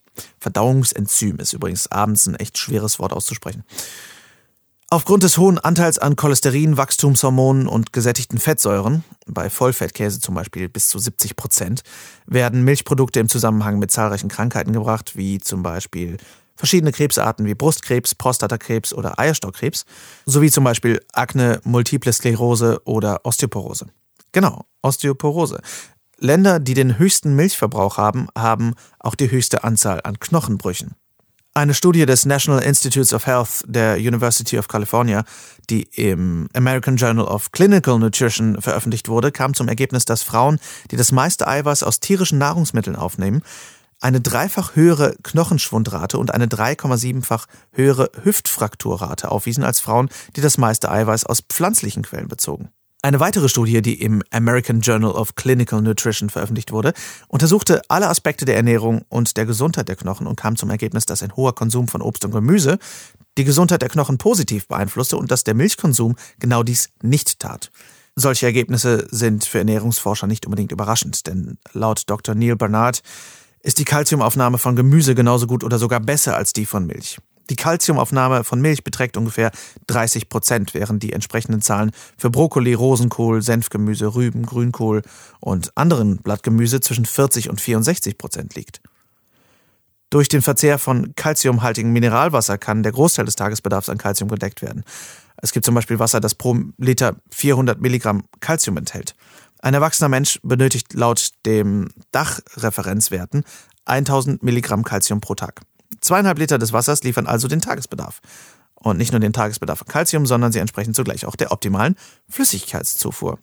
Verdauungsenzym 0.40 1.38
ist 1.38 1.54
übrigens 1.54 1.90
abends 1.90 2.26
ein 2.26 2.34
echt 2.34 2.58
schweres 2.58 2.98
Wort 2.98 3.14
auszusprechen. 3.14 3.64
Aufgrund 4.88 5.22
des 5.22 5.38
hohen 5.38 5.58
Anteils 5.58 5.98
an 5.98 6.16
Cholesterin, 6.16 6.76
Wachstumshormonen 6.76 7.66
und 7.66 7.92
gesättigten 7.92 8.38
Fettsäuren, 8.38 9.04
bei 9.26 9.50
Vollfettkäse 9.50 10.20
zum 10.20 10.34
Beispiel 10.34 10.68
bis 10.68 10.88
zu 10.88 10.98
70 10.98 11.34
Prozent, 11.34 11.82
werden 12.26 12.62
Milchprodukte 12.62 13.20
im 13.20 13.28
Zusammenhang 13.28 13.78
mit 13.78 13.90
zahlreichen 13.90 14.28
Krankheiten 14.28 14.72
gebracht, 14.72 15.16
wie 15.16 15.40
zum 15.40 15.62
Beispiel 15.62 16.18
verschiedene 16.56 16.92
Krebsarten 16.92 17.46
wie 17.46 17.54
Brustkrebs, 17.54 18.14
Prostatakrebs 18.14 18.92
oder 18.92 19.18
Eierstockkrebs, 19.18 19.84
sowie 20.24 20.50
zum 20.50 20.64
Beispiel 20.64 21.00
Akne, 21.12 21.60
Multiple 21.64 22.12
Sklerose 22.12 22.80
oder 22.84 23.20
Osteoporose. 23.24 23.86
Genau, 24.32 24.64
Osteoporose. 24.82 25.60
Länder, 26.18 26.60
die 26.60 26.74
den 26.74 26.98
höchsten 26.98 27.36
Milchverbrauch 27.36 27.98
haben, 27.98 28.28
haben 28.36 28.74
auch 28.98 29.14
die 29.14 29.30
höchste 29.30 29.64
Anzahl 29.64 30.00
an 30.02 30.18
Knochenbrüchen. 30.18 30.94
Eine 31.56 31.72
Studie 31.72 32.04
des 32.04 32.26
National 32.26 32.62
Institutes 32.62 33.14
of 33.14 33.26
Health 33.26 33.64
der 33.66 33.96
University 33.96 34.58
of 34.58 34.68
California, 34.68 35.24
die 35.70 35.84
im 35.94 36.48
American 36.52 36.96
Journal 36.96 37.24
of 37.24 37.50
Clinical 37.50 37.98
Nutrition 37.98 38.60
veröffentlicht 38.60 39.08
wurde, 39.08 39.32
kam 39.32 39.54
zum 39.54 39.66
Ergebnis, 39.66 40.04
dass 40.04 40.22
Frauen, 40.22 40.58
die 40.90 40.96
das 40.96 41.12
meiste 41.12 41.48
Eiweiß 41.48 41.82
aus 41.82 42.00
tierischen 42.00 42.36
Nahrungsmitteln 42.36 42.94
aufnehmen, 42.94 43.40
eine 44.00 44.20
dreifach 44.20 44.76
höhere 44.76 45.16
Knochenschwundrate 45.22 46.18
und 46.18 46.32
eine 46.32 46.46
3,7-fach 46.46 47.46
höhere 47.72 48.10
Hüftfrakturrate 48.22 49.30
aufwiesen 49.30 49.64
als 49.64 49.80
Frauen, 49.80 50.08
die 50.36 50.40
das 50.40 50.58
meiste 50.58 50.90
Eiweiß 50.90 51.24
aus 51.24 51.40
pflanzlichen 51.40 52.02
Quellen 52.02 52.28
bezogen. 52.28 52.70
Eine 53.02 53.20
weitere 53.20 53.48
Studie, 53.48 53.82
die 53.82 54.00
im 54.02 54.22
American 54.30 54.80
Journal 54.80 55.12
of 55.12 55.36
Clinical 55.36 55.80
Nutrition 55.80 56.28
veröffentlicht 56.28 56.72
wurde, 56.72 56.92
untersuchte 57.28 57.82
alle 57.88 58.08
Aspekte 58.08 58.44
der 58.44 58.56
Ernährung 58.56 59.02
und 59.08 59.36
der 59.36 59.46
Gesundheit 59.46 59.88
der 59.88 59.96
Knochen 59.96 60.26
und 60.26 60.36
kam 60.36 60.56
zum 60.56 60.70
Ergebnis, 60.70 61.06
dass 61.06 61.22
ein 61.22 61.36
hoher 61.36 61.54
Konsum 61.54 61.88
von 61.88 62.02
Obst 62.02 62.24
und 62.24 62.32
Gemüse 62.32 62.78
die 63.38 63.44
Gesundheit 63.44 63.82
der 63.82 63.90
Knochen 63.90 64.18
positiv 64.18 64.66
beeinflusste 64.66 65.16
und 65.18 65.30
dass 65.30 65.44
der 65.44 65.54
Milchkonsum 65.54 66.16
genau 66.40 66.62
dies 66.62 66.88
nicht 67.02 67.38
tat. 67.38 67.70
Solche 68.16 68.46
Ergebnisse 68.46 69.06
sind 69.10 69.44
für 69.44 69.58
Ernährungsforscher 69.58 70.26
nicht 70.26 70.46
unbedingt 70.46 70.72
überraschend, 70.72 71.26
denn 71.26 71.58
laut 71.74 72.04
Dr. 72.06 72.34
Neil 72.34 72.56
Bernard 72.56 73.02
ist 73.66 73.78
die 73.78 73.84
Kalziumaufnahme 73.84 74.58
von 74.58 74.76
Gemüse 74.76 75.16
genauso 75.16 75.48
gut 75.48 75.64
oder 75.64 75.80
sogar 75.80 75.98
besser 75.98 76.36
als 76.36 76.52
die 76.52 76.66
von 76.66 76.86
Milch. 76.86 77.18
Die 77.50 77.56
Kalziumaufnahme 77.56 78.44
von 78.44 78.60
Milch 78.60 78.84
beträgt 78.84 79.16
ungefähr 79.16 79.50
30 79.88 80.28
Prozent, 80.28 80.72
während 80.72 81.02
die 81.02 81.12
entsprechenden 81.12 81.60
Zahlen 81.62 81.90
für 82.16 82.30
Brokkoli, 82.30 82.74
Rosenkohl, 82.74 83.42
Senfgemüse, 83.42 84.14
Rüben, 84.14 84.46
Grünkohl 84.46 85.02
und 85.40 85.76
anderen 85.76 86.18
Blattgemüse 86.18 86.80
zwischen 86.80 87.06
40 87.06 87.50
und 87.50 87.60
64 87.60 88.18
Prozent 88.18 88.54
liegt. 88.54 88.80
Durch 90.10 90.28
den 90.28 90.42
Verzehr 90.42 90.78
von 90.78 91.14
kalziumhaltigem 91.16 91.92
Mineralwasser 91.92 92.58
kann 92.58 92.84
der 92.84 92.92
Großteil 92.92 93.24
des 93.24 93.34
Tagesbedarfs 93.34 93.88
an 93.88 93.98
Kalzium 93.98 94.28
gedeckt 94.28 94.62
werden. 94.62 94.84
Es 95.38 95.52
gibt 95.52 95.66
zum 95.66 95.74
Beispiel 95.74 95.98
Wasser, 95.98 96.20
das 96.20 96.36
pro 96.36 96.56
Liter 96.78 97.16
400 97.32 97.80
Milligramm 97.80 98.22
Kalzium 98.38 98.76
enthält. 98.76 99.16
Ein 99.66 99.74
erwachsener 99.74 100.08
Mensch 100.08 100.38
benötigt 100.44 100.94
laut 100.94 101.30
dem 101.44 101.88
Dachreferenzwerten 102.12 103.42
1000 103.86 104.44
Milligramm 104.44 104.84
Kalzium 104.84 105.20
pro 105.20 105.34
Tag. 105.34 105.62
Zweieinhalb 106.00 106.38
Liter 106.38 106.58
des 106.58 106.72
Wassers 106.72 107.02
liefern 107.02 107.26
also 107.26 107.48
den 107.48 107.60
Tagesbedarf. 107.60 108.20
Und 108.76 108.96
nicht 108.96 109.10
nur 109.10 109.18
den 109.18 109.32
Tagesbedarf 109.32 109.82
an 109.82 109.88
Kalzium, 109.88 110.24
sondern 110.24 110.52
sie 110.52 110.60
entsprechen 110.60 110.94
zugleich 110.94 111.26
auch 111.26 111.34
der 111.34 111.50
optimalen 111.50 111.96
Flüssigkeitszufuhr. 112.28 113.40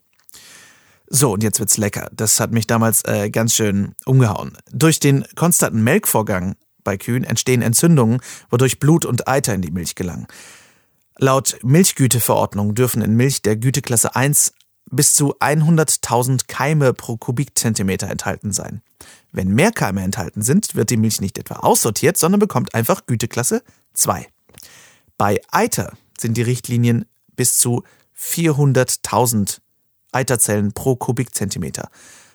So, 1.07 1.33
und 1.33 1.43
jetzt 1.43 1.59
wird's 1.59 1.75
lecker. 1.75 2.09
Das 2.13 2.39
hat 2.39 2.53
mich 2.53 2.67
damals 2.67 3.03
äh, 3.03 3.29
ganz 3.29 3.53
schön 3.53 3.93
umgehauen. 4.05 4.57
Durch 4.71 5.01
den 5.01 5.25
konstanten 5.35 5.83
Melkvorgang 5.83 6.55
bei 6.85 6.95
Kühen 6.95 7.25
entstehen 7.25 7.61
Entzündungen, 7.61 8.21
wodurch 8.49 8.79
Blut 8.79 9.03
und 9.03 9.27
Eiter 9.27 9.53
in 9.53 9.61
die 9.61 9.71
Milch 9.71 9.95
gelangen. 9.95 10.27
Laut 11.17 11.59
Milchgüteverordnung 11.63 12.75
dürfen 12.75 13.01
in 13.01 13.17
Milch 13.17 13.41
der 13.41 13.57
Güteklasse 13.57 14.15
1 14.15 14.53
bis 14.95 15.15
zu 15.15 15.37
100.000 15.39 16.47
Keime 16.47 16.93
pro 16.93 17.17
Kubikzentimeter 17.17 18.09
enthalten 18.09 18.51
sein. 18.51 18.81
Wenn 19.31 19.49
mehr 19.49 19.71
Keime 19.71 20.03
enthalten 20.03 20.41
sind, 20.41 20.75
wird 20.75 20.89
die 20.89 20.97
Milch 20.97 21.19
nicht 21.19 21.37
etwa 21.37 21.55
aussortiert, 21.55 22.17
sondern 22.17 22.39
bekommt 22.39 22.75
einfach 22.75 23.05
Güteklasse 23.05 23.63
2. 23.93 24.27
Bei 25.17 25.41
Eiter 25.51 25.93
sind 26.19 26.37
die 26.37 26.43
Richtlinien 26.43 27.05
bis 27.35 27.57
zu 27.57 27.83
400.000 28.17 29.59
Eiterzellen 30.11 30.73
pro 30.73 30.95
Kubikzentimeter. 30.95 31.89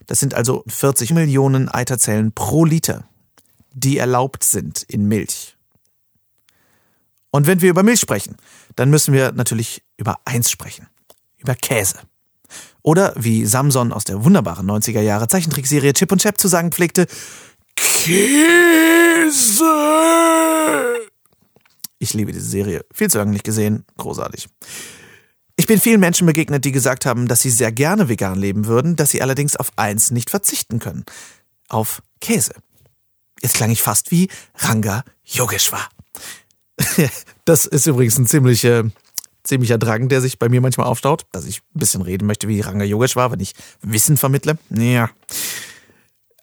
Das 0.06 0.18
sind 0.20 0.34
also 0.34 0.64
40 0.66 1.12
Millionen 1.12 1.68
Eiterzellen 1.68 2.32
pro 2.32 2.64
Liter, 2.64 3.04
die 3.72 3.98
erlaubt 3.98 4.42
sind 4.42 4.82
in 4.82 5.06
Milch. 5.06 5.56
Und 7.30 7.46
wenn 7.46 7.60
wir 7.60 7.70
über 7.70 7.82
Milch 7.82 8.00
sprechen, 8.00 8.36
dann 8.74 8.90
müssen 8.90 9.14
wir 9.14 9.32
natürlich 9.32 9.84
über 9.96 10.18
eins 10.24 10.50
sprechen. 10.50 10.88
Über 11.36 11.54
Käse. 11.54 12.00
Oder 12.88 13.12
wie 13.16 13.44
Samson 13.44 13.92
aus 13.92 14.04
der 14.04 14.24
wunderbaren 14.24 14.66
90er 14.66 15.02
Jahre 15.02 15.28
Zeichentrickserie 15.28 15.92
Chip 15.92 16.10
und 16.10 16.22
Chap 16.22 16.38
zu 16.38 16.48
sagen 16.48 16.72
pflegte, 16.72 17.06
Käse! 17.76 18.24
Ich 21.98 22.14
liebe 22.14 22.32
diese 22.32 22.48
Serie. 22.48 22.86
Viel 22.90 23.10
zu 23.10 23.18
lange 23.18 23.32
nicht 23.32 23.44
gesehen. 23.44 23.84
Großartig. 23.98 24.48
Ich 25.56 25.66
bin 25.66 25.78
vielen 25.78 26.00
Menschen 26.00 26.26
begegnet, 26.26 26.64
die 26.64 26.72
gesagt 26.72 27.04
haben, 27.04 27.28
dass 27.28 27.42
sie 27.42 27.50
sehr 27.50 27.72
gerne 27.72 28.08
vegan 28.08 28.38
leben 28.38 28.64
würden, 28.64 28.96
dass 28.96 29.10
sie 29.10 29.20
allerdings 29.20 29.54
auf 29.56 29.70
eins 29.76 30.10
nicht 30.10 30.30
verzichten 30.30 30.78
können. 30.78 31.04
Auf 31.68 32.00
Käse. 32.22 32.54
Jetzt 33.42 33.56
klang 33.56 33.70
ich 33.70 33.82
fast 33.82 34.10
wie 34.12 34.30
Ranga 34.54 35.04
Yogeshwar. 35.26 35.90
das 37.44 37.66
ist 37.66 37.86
übrigens 37.86 38.16
ein 38.16 38.26
ziemlich 38.26 38.64
äh, 38.64 38.84
ziemlicher 39.48 39.78
Drang, 39.78 40.08
der 40.08 40.20
sich 40.20 40.38
bei 40.38 40.48
mir 40.48 40.60
manchmal 40.60 40.86
aufstaut, 40.86 41.26
dass 41.32 41.46
ich 41.46 41.58
ein 41.74 41.78
bisschen 41.80 42.02
reden 42.02 42.26
möchte, 42.26 42.48
wie 42.48 42.60
Ranga 42.60 42.84
Yogeshwar, 42.84 43.32
wenn 43.32 43.40
ich 43.40 43.54
Wissen 43.82 44.16
vermittle. 44.16 44.58
Ja. 44.70 45.10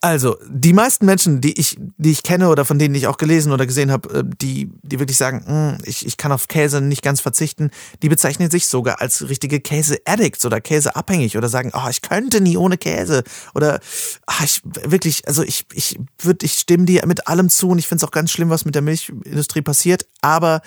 Also, 0.06 0.38
die 0.48 0.74
meisten 0.74 1.08
Menschen, 1.08 1.42
die 1.42 1.60
ich, 1.60 1.78
die 1.80 2.12
ich 2.12 2.22
kenne 2.22 2.50
oder 2.50 2.64
von 2.64 2.78
denen 2.78 2.94
ich 2.94 3.08
auch 3.08 3.18
gelesen 3.18 3.52
oder 3.52 3.66
gesehen 3.66 3.92
habe, 3.92 4.20
äh, 4.20 4.24
die, 4.24 4.70
die 4.84 5.00
wirklich 5.00 5.18
sagen, 5.18 5.44
hm, 5.48 5.78
ich, 5.84 6.06
ich 6.06 6.18
kann 6.18 6.32
auf 6.32 6.48
Käse 6.48 6.80
nicht 6.80 7.02
ganz 7.02 7.22
verzichten, 7.22 7.72
die 8.04 8.10
bezeichnen 8.10 8.52
sich 8.52 8.68
sogar 8.68 9.02
als 9.02 9.28
richtige 9.28 9.60
Käse-Addicts 9.60 10.46
oder 10.46 10.62
Käseabhängig 10.62 11.38
oder 11.38 11.50
sagen, 11.50 11.72
oh, 11.74 11.90
ich 11.90 12.04
könnte 12.04 12.40
nie 12.40 12.56
ohne 12.56 12.78
Käse. 12.78 13.24
Oder 13.56 13.80
oh, 14.28 14.44
ich 14.44 14.62
wirklich, 14.64 15.28
also 15.28 15.42
ich, 15.42 15.66
ich 15.74 15.98
würde, 16.20 16.46
ich 16.46 16.54
stimme 16.54 16.86
dir 16.86 17.04
mit 17.08 17.28
allem 17.28 17.50
zu 17.50 17.70
und 17.70 17.80
ich 17.80 17.88
finde 17.88 18.04
es 18.04 18.08
auch 18.08 18.14
ganz 18.14 18.30
schlimm, 18.30 18.52
was 18.52 18.64
mit 18.64 18.76
der 18.76 18.84
Milchindustrie 18.84 19.64
passiert, 19.64 20.06
aber 20.22 20.62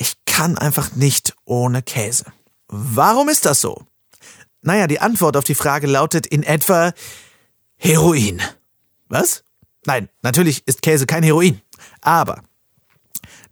ich 0.00 0.14
kann 0.24 0.56
einfach 0.56 0.96
nicht 0.96 1.36
ohne 1.44 1.82
Käse. 1.82 2.24
Warum 2.68 3.28
ist 3.28 3.44
das 3.44 3.60
so? 3.60 3.84
Naja, 4.62 4.86
die 4.86 5.00
Antwort 5.00 5.36
auf 5.36 5.44
die 5.44 5.54
Frage 5.54 5.86
lautet 5.86 6.26
in 6.26 6.42
etwa 6.42 6.92
Heroin. 7.76 8.40
Was? 9.08 9.44
Nein, 9.84 10.08
natürlich 10.22 10.66
ist 10.66 10.80
Käse 10.80 11.04
kein 11.04 11.22
Heroin. 11.22 11.60
Aber 12.00 12.42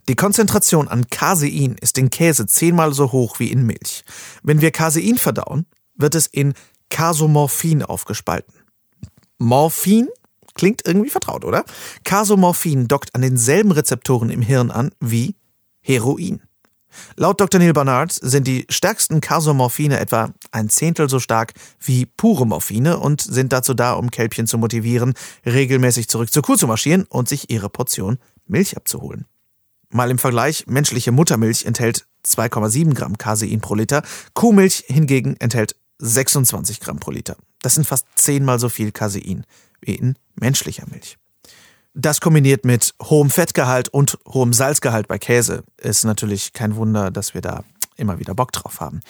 die 0.07 0.15
Konzentration 0.15 0.87
an 0.87 1.07
Casein 1.07 1.75
ist 1.79 1.99
in 1.99 2.09
Käse 2.09 2.47
zehnmal 2.47 2.93
so 2.93 3.11
hoch 3.11 3.39
wie 3.39 3.51
in 3.51 3.67
Milch. 3.67 4.03
Wenn 4.41 4.59
wir 4.59 4.71
Casein 4.71 5.17
verdauen, 5.17 5.67
wird 5.95 6.15
es 6.15 6.25
in 6.25 6.55
Casomorphin 6.89 7.83
aufgespalten. 7.83 8.55
Morphin 9.37 10.09
klingt 10.55 10.81
irgendwie 10.87 11.11
vertraut, 11.11 11.45
oder? 11.45 11.63
Casomorphin 12.03 12.87
dockt 12.87 13.13
an 13.13 13.21
denselben 13.21 13.71
Rezeptoren 13.71 14.31
im 14.31 14.41
Hirn 14.41 14.71
an 14.71 14.91
wie 14.99 15.35
Heroin. 15.89 16.43
Laut 17.15 17.41
Dr. 17.41 17.59
Neil 17.59 17.73
Barnard 17.73 18.11
sind 18.11 18.45
die 18.45 18.67
stärksten 18.69 19.21
Kasomorphine 19.21 19.99
etwa 19.99 20.31
ein 20.51 20.69
Zehntel 20.69 21.09
so 21.09 21.19
stark 21.19 21.53
wie 21.79 22.05
pure 22.05 22.45
Morphine 22.45 22.99
und 22.99 23.21
sind 23.21 23.51
dazu 23.53 23.73
da, 23.73 23.93
um 23.93 24.11
Kälbchen 24.11 24.45
zu 24.45 24.59
motivieren, 24.59 25.15
regelmäßig 25.47 26.07
zurück 26.07 26.31
zur 26.31 26.43
Kuh 26.43 26.57
zu 26.57 26.67
marschieren 26.67 27.05
und 27.09 27.27
sich 27.27 27.49
ihre 27.49 27.69
Portion 27.69 28.19
Milch 28.45 28.77
abzuholen. 28.77 29.25
Mal 29.89 30.11
im 30.11 30.19
Vergleich, 30.19 30.67
menschliche 30.67 31.11
Muttermilch 31.11 31.65
enthält 31.65 32.05
2,7 32.23 32.93
Gramm 32.93 33.17
Casein 33.17 33.59
pro 33.59 33.73
Liter, 33.73 34.03
Kuhmilch 34.35 34.83
hingegen 34.87 35.37
enthält 35.39 35.75
26 35.97 36.81
Gramm 36.81 36.99
pro 36.99 37.09
Liter. 37.09 37.35
Das 37.63 37.73
sind 37.73 37.87
fast 37.87 38.05
zehnmal 38.13 38.59
so 38.59 38.69
viel 38.69 38.91
Casein 38.91 39.43
wie 39.81 39.95
in 39.95 40.15
menschlicher 40.35 40.85
Milch. 40.91 41.17
Das 41.93 42.21
kombiniert 42.21 42.65
mit 42.65 42.93
hohem 43.01 43.29
Fettgehalt 43.29 43.89
und 43.89 44.17
hohem 44.27 44.53
Salzgehalt 44.53 45.07
bei 45.07 45.17
Käse 45.17 45.63
ist 45.77 46.05
natürlich 46.05 46.53
kein 46.53 46.75
Wunder, 46.75 47.11
dass 47.11 47.33
wir 47.33 47.41
da 47.41 47.63
immer 47.97 48.19
wieder 48.19 48.35
Bock 48.35 48.51
drauf 48.51 48.79
haben. 48.79 49.01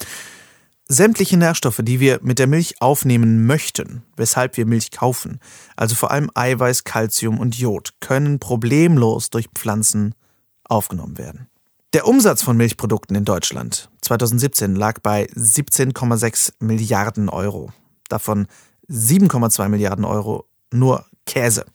Sämtliche 0.87 1.37
Nährstoffe, 1.37 1.81
die 1.83 1.99
wir 1.99 2.19
mit 2.23 2.39
der 2.39 2.47
Milch 2.47 2.81
aufnehmen 2.81 3.45
möchten, 3.45 4.01
weshalb 4.17 4.57
wir 4.57 4.65
Milch 4.65 4.89
kaufen, 4.89 5.39
also 5.75 5.93
vor 5.93 6.09
allem 6.09 6.31
Eiweiß, 6.33 6.83
Kalzium 6.83 7.39
und 7.39 7.55
Jod, 7.59 7.93
können 7.99 8.39
problemlos 8.39 9.29
durch 9.29 9.49
Pflanzen 9.53 10.15
aufgenommen 10.63 11.19
werden. 11.19 11.47
Der 11.93 12.07
Umsatz 12.07 12.41
von 12.41 12.57
Milchprodukten 12.57 13.15
in 13.15 13.25
Deutschland 13.25 13.89
2017 14.01 14.75
lag 14.75 14.99
bei 15.01 15.25
17,6 15.25 16.53
Milliarden 16.59 17.29
Euro. 17.29 17.71
Davon 18.09 18.47
7,2 18.89 19.69
Milliarden 19.69 20.05
Euro 20.05 20.45
nur 20.71 21.05
Käse. 21.25 21.65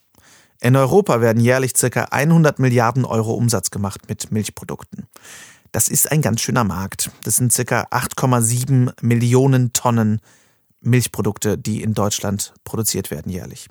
In 0.65 0.77
Europa 0.77 1.21
werden 1.21 1.43
jährlich 1.43 1.75
ca. 1.75 2.05
100 2.05 2.59
Milliarden 2.59 3.05
Euro 3.05 3.35
Umsatz 3.35 3.71
gemacht 3.71 4.09
mit 4.09 4.33
Milchprodukten. 4.33 5.07
Das 5.73 5.89
ist 5.89 6.11
ein 6.11 6.23
ganz 6.23 6.41
schöner 6.41 6.65
Markt. 6.65 7.11
Das 7.23 7.37
sind 7.37 7.55
ca. 7.55 7.83
8,7 7.91 8.91
Millionen 9.03 9.75
Tonnen 9.75 10.23
Milchprodukte, 10.81 11.59
die 11.59 11.83
in 11.83 11.93
Deutschland 11.93 12.55
produziert 12.65 13.11
werden 13.11 13.31
jährlich. 13.31 13.69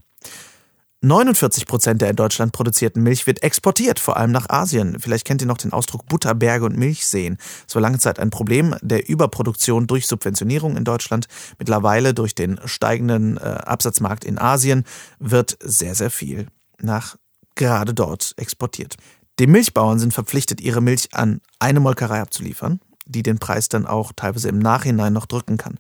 49 1.02 1.66
Prozent 1.66 2.00
der 2.00 2.12
in 2.12 2.16
Deutschland 2.16 2.52
produzierten 2.52 3.02
Milch 3.02 3.26
wird 3.26 3.42
exportiert, 3.42 4.00
vor 4.00 4.18
allem 4.18 4.32
nach 4.32 4.48
Asien. 4.50 5.00
Vielleicht 5.00 5.26
kennt 5.26 5.42
ihr 5.42 5.48
noch 5.48 5.58
den 5.58 5.74
Ausdruck 5.74 6.06
Butterberge 6.06 6.64
und 6.64 6.78
Milchseen. 6.78 7.40
Es 7.68 7.74
war 7.74 7.82
lange 7.82 7.98
Zeit 7.98 8.20
ein 8.20 8.30
Problem 8.30 8.76
der 8.84 9.10
Überproduktion 9.10 9.88
durch 9.88 10.06
Subventionierung 10.06 10.78
in 10.78 10.84
Deutschland. 10.84 11.26
Mittlerweile 11.58 12.14
durch 12.14 12.36
den 12.36 12.60
steigenden 12.66 13.38
äh, 13.38 13.40
Absatzmarkt 13.40 14.24
in 14.24 14.38
Asien 14.38 14.84
wird 15.18 15.58
sehr, 15.60 15.96
sehr 15.96 16.12
viel 16.12 16.46
nach 16.84 17.18
gerade 17.56 17.94
dort 17.94 18.34
exportiert. 18.38 18.96
Die 19.40 19.48
Milchbauern 19.48 20.00
sind 20.00 20.14
verpflichtet, 20.14 20.62
ihre 20.62 20.82
Milch 20.82 21.10
an 21.14 21.42
eine 21.60 21.80
Molkerei 21.80 22.22
abzuliefern, 22.22 22.80
die 23.06 23.24
den 23.24 23.40
Preis 23.40 23.70
dann 23.70 23.86
auch 23.88 24.12
teilweise 24.16 24.50
im 24.50 24.60
Nachhinein 24.60 25.14
noch 25.14 25.26
drücken 25.26 25.58
kann. 25.58 25.78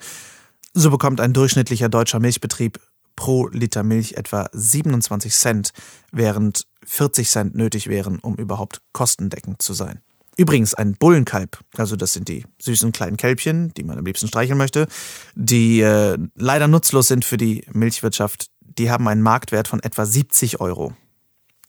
So 0.73 0.89
bekommt 0.89 1.21
ein 1.21 1.33
durchschnittlicher 1.33 1.89
deutscher 1.89 2.19
Milchbetrieb 2.19 2.79
pro 3.15 3.47
Liter 3.47 3.83
Milch 3.83 4.13
etwa 4.13 4.49
27 4.53 5.31
Cent, 5.33 5.71
während 6.11 6.65
40 6.85 7.29
Cent 7.29 7.55
nötig 7.55 7.87
wären, 7.87 8.19
um 8.19 8.35
überhaupt 8.35 8.81
kostendeckend 8.91 9.61
zu 9.61 9.73
sein. 9.73 10.01
Übrigens 10.35 10.73
ein 10.73 10.95
Bullenkalb, 10.95 11.59
also 11.77 11.95
das 11.95 12.13
sind 12.13 12.27
die 12.27 12.43
süßen 12.59 12.91
kleinen 12.91 13.17
Kälbchen, 13.17 13.71
die 13.75 13.83
man 13.83 13.99
am 13.99 14.05
liebsten 14.05 14.27
streicheln 14.27 14.57
möchte, 14.57 14.87
die 15.35 15.81
äh, 15.81 16.17
leider 16.35 16.67
nutzlos 16.67 17.07
sind 17.07 17.23
für 17.23 17.37
die 17.37 17.65
Milchwirtschaft, 17.71 18.47
die 18.65 18.91
haben 18.91 19.07
einen 19.07 19.21
Marktwert 19.21 19.67
von 19.67 19.81
etwa 19.81 20.05
70 20.05 20.59
Euro. 20.59 20.93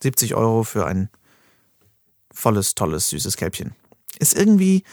70 0.03 0.35
Euro 0.35 0.65
für 0.65 0.87
ein 0.87 1.09
volles, 2.33 2.75
tolles, 2.75 3.11
süßes 3.11 3.37
Kälbchen. 3.37 3.75
Ist 4.19 4.37
irgendwie 4.37 4.85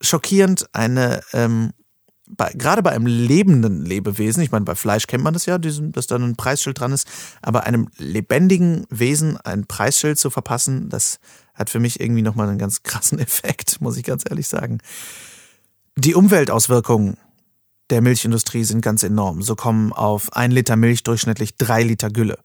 schockierend, 0.00 0.68
eine 0.74 1.22
ähm, 1.32 1.72
bei, 2.28 2.52
gerade 2.52 2.82
bei 2.82 2.90
einem 2.90 3.06
lebenden 3.06 3.84
Lebewesen, 3.84 4.42
ich 4.42 4.50
meine, 4.50 4.64
bei 4.64 4.74
Fleisch 4.74 5.06
kennt 5.06 5.22
man 5.22 5.32
das 5.32 5.46
ja, 5.46 5.58
diesen, 5.58 5.92
dass 5.92 6.06
da 6.06 6.16
ein 6.16 6.36
Preisschild 6.36 6.80
dran 6.80 6.92
ist, 6.92 7.06
aber 7.40 7.64
einem 7.64 7.88
lebendigen 7.98 8.86
Wesen 8.90 9.36
ein 9.38 9.66
Preisschild 9.66 10.18
zu 10.18 10.30
verpassen, 10.30 10.88
das 10.88 11.20
hat 11.54 11.70
für 11.70 11.78
mich 11.78 12.00
irgendwie 12.00 12.22
nochmal 12.22 12.48
einen 12.48 12.58
ganz 12.58 12.82
krassen 12.82 13.18
Effekt, 13.20 13.80
muss 13.80 13.96
ich 13.96 14.04
ganz 14.04 14.24
ehrlich 14.28 14.48
sagen. 14.48 14.78
Die 15.96 16.14
Umweltauswirkungen 16.14 17.16
der 17.90 18.02
Milchindustrie 18.02 18.64
sind 18.64 18.80
ganz 18.80 19.02
enorm. 19.02 19.42
So 19.42 19.56
kommen 19.56 19.92
auf 19.92 20.32
ein 20.32 20.50
Liter 20.50 20.76
Milch 20.76 21.02
durchschnittlich 21.02 21.56
drei 21.56 21.82
Liter 21.82 22.10
Gülle. 22.10 22.38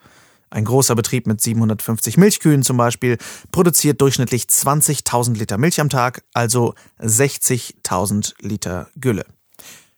Ein 0.49 0.65
großer 0.65 0.95
Betrieb 0.95 1.27
mit 1.27 1.39
750 1.39 2.17
Milchkühen 2.17 2.61
zum 2.63 2.75
Beispiel 2.75 3.17
produziert 3.51 4.01
durchschnittlich 4.01 4.43
20.000 4.43 5.37
Liter 5.37 5.57
Milch 5.57 5.79
am 5.79 5.89
Tag, 5.89 6.23
also 6.33 6.75
60.000 6.99 8.33
Liter 8.41 8.89
Gülle. 8.99 9.25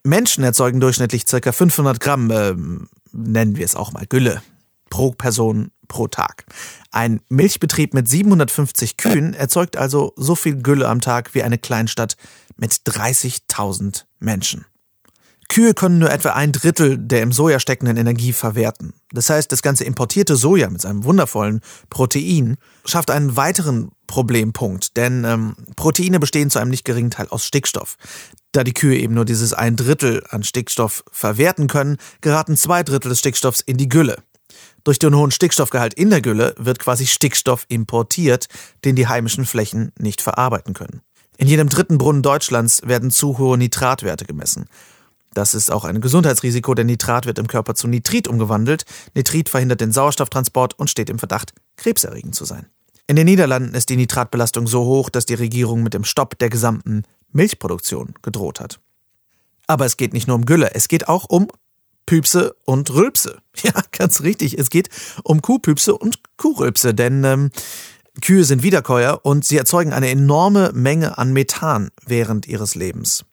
Menschen 0.03 0.43
erzeugen 0.43 0.79
durchschnittlich 0.79 1.25
ca. 1.25 1.51
500 1.51 1.99
Gramm, 1.99 2.29
äh, 2.29 2.53
nennen 3.11 3.55
wir 3.57 3.65
es 3.65 3.75
auch 3.75 3.93
mal 3.93 4.05
Gülle, 4.05 4.43
pro 4.89 5.11
Person 5.11 5.71
pro 5.87 6.07
Tag. 6.07 6.45
Ein 6.91 7.21
Milchbetrieb 7.29 7.93
mit 7.93 8.07
750 8.07 8.97
Kühen 8.97 9.33
erzeugt 9.33 9.75
also 9.75 10.13
so 10.15 10.35
viel 10.35 10.61
Gülle 10.61 10.87
am 10.87 11.01
Tag 11.01 11.33
wie 11.33 11.43
eine 11.43 11.57
Kleinstadt 11.57 12.15
mit 12.57 12.73
30.000 12.73 14.03
Menschen. 14.19 14.65
Kühe 15.49 15.73
können 15.73 15.99
nur 15.99 16.11
etwa 16.11 16.29
ein 16.29 16.51
Drittel 16.51 16.97
der 16.97 17.21
im 17.21 17.31
Soja 17.31 17.59
steckenden 17.59 17.97
Energie 17.97 18.33
verwerten. 18.33 18.93
Das 19.11 19.29
heißt, 19.29 19.51
das 19.51 19.61
ganze 19.61 19.83
importierte 19.83 20.35
Soja 20.35 20.69
mit 20.69 20.81
seinem 20.81 21.03
wundervollen 21.03 21.61
Protein 21.89 22.57
schafft 22.85 23.11
einen 23.11 23.35
weiteren 23.35 23.91
Problempunkt, 24.07 24.95
denn 24.97 25.23
ähm, 25.25 25.55
Proteine 25.75 26.19
bestehen 26.19 26.49
zu 26.49 26.59
einem 26.59 26.71
nicht 26.71 26.85
geringen 26.85 27.11
Teil 27.11 27.27
aus 27.29 27.45
Stickstoff. 27.45 27.97
Da 28.51 28.63
die 28.63 28.73
Kühe 28.73 28.97
eben 28.97 29.15
nur 29.15 29.25
dieses 29.25 29.53
ein 29.53 29.75
Drittel 29.75 30.23
an 30.29 30.43
Stickstoff 30.43 31.03
verwerten 31.11 31.67
können, 31.67 31.97
geraten 32.21 32.55
zwei 32.55 32.83
Drittel 32.83 33.09
des 33.09 33.19
Stickstoffs 33.19 33.61
in 33.61 33.77
die 33.77 33.89
Gülle. 33.89 34.17
Durch 34.83 34.99
den 34.99 35.15
hohen 35.15 35.31
Stickstoffgehalt 35.31 35.93
in 35.93 36.09
der 36.09 36.21
Gülle 36.21 36.53
wird 36.57 36.79
quasi 36.79 37.07
Stickstoff 37.07 37.65
importiert, 37.69 38.47
den 38.85 38.95
die 38.95 39.07
heimischen 39.07 39.45
Flächen 39.45 39.91
nicht 39.97 40.21
verarbeiten 40.21 40.73
können. 40.73 41.01
In 41.37 41.47
jedem 41.47 41.69
dritten 41.69 41.97
Brunnen 41.97 42.21
Deutschlands 42.21 42.81
werden 42.85 43.09
zu 43.09 43.37
hohe 43.37 43.57
Nitratwerte 43.57 44.25
gemessen. 44.25 44.65
Das 45.33 45.53
ist 45.53 45.71
auch 45.71 45.83
ein 45.85 46.01
Gesundheitsrisiko, 46.01 46.73
denn 46.73 46.87
Nitrat 46.87 47.25
wird 47.25 47.39
im 47.39 47.47
Körper 47.47 47.75
zu 47.75 47.87
Nitrit 47.87 48.27
umgewandelt. 48.27 48.85
Nitrit 49.15 49.49
verhindert 49.49 49.81
den 49.81 49.91
Sauerstofftransport 49.91 50.77
und 50.77 50.89
steht 50.89 51.09
im 51.09 51.19
Verdacht, 51.19 51.53
krebserregend 51.77 52.35
zu 52.35 52.45
sein. 52.45 52.67
In 53.07 53.15
den 53.15 53.25
Niederlanden 53.25 53.75
ist 53.75 53.89
die 53.89 53.97
Nitratbelastung 53.97 54.67
so 54.67 54.85
hoch, 54.85 55.09
dass 55.09 55.25
die 55.25 55.33
Regierung 55.33 55.83
mit 55.83 55.93
dem 55.93 56.03
Stopp 56.05 56.37
der 56.39 56.49
gesamten 56.49 57.03
Milchproduktion 57.31 58.13
gedroht 58.21 58.59
hat. 58.59 58.79
Aber 59.67 59.85
es 59.85 59.97
geht 59.97 60.13
nicht 60.13 60.27
nur 60.27 60.35
um 60.35 60.45
Gülle, 60.45 60.73
es 60.73 60.87
geht 60.87 61.07
auch 61.07 61.25
um 61.27 61.47
Püpse 62.05 62.55
und 62.65 62.93
Rülpse. 62.93 63.39
Ja, 63.63 63.73
ganz 63.91 64.21
richtig, 64.21 64.57
es 64.57 64.69
geht 64.69 64.89
um 65.23 65.41
Kuhpüpse 65.41 65.95
und 65.95 66.19
Kuhrülpse, 66.37 66.95
denn 66.95 67.23
ähm, 67.23 67.51
Kühe 68.21 68.43
sind 68.45 68.63
Wiederkäuer 68.63 69.19
und 69.23 69.45
sie 69.45 69.57
erzeugen 69.57 69.93
eine 69.93 70.09
enorme 70.09 70.71
Menge 70.73 71.17
an 71.17 71.33
Methan 71.33 71.91
während 72.05 72.47
ihres 72.47 72.73
Lebens. 72.73 73.25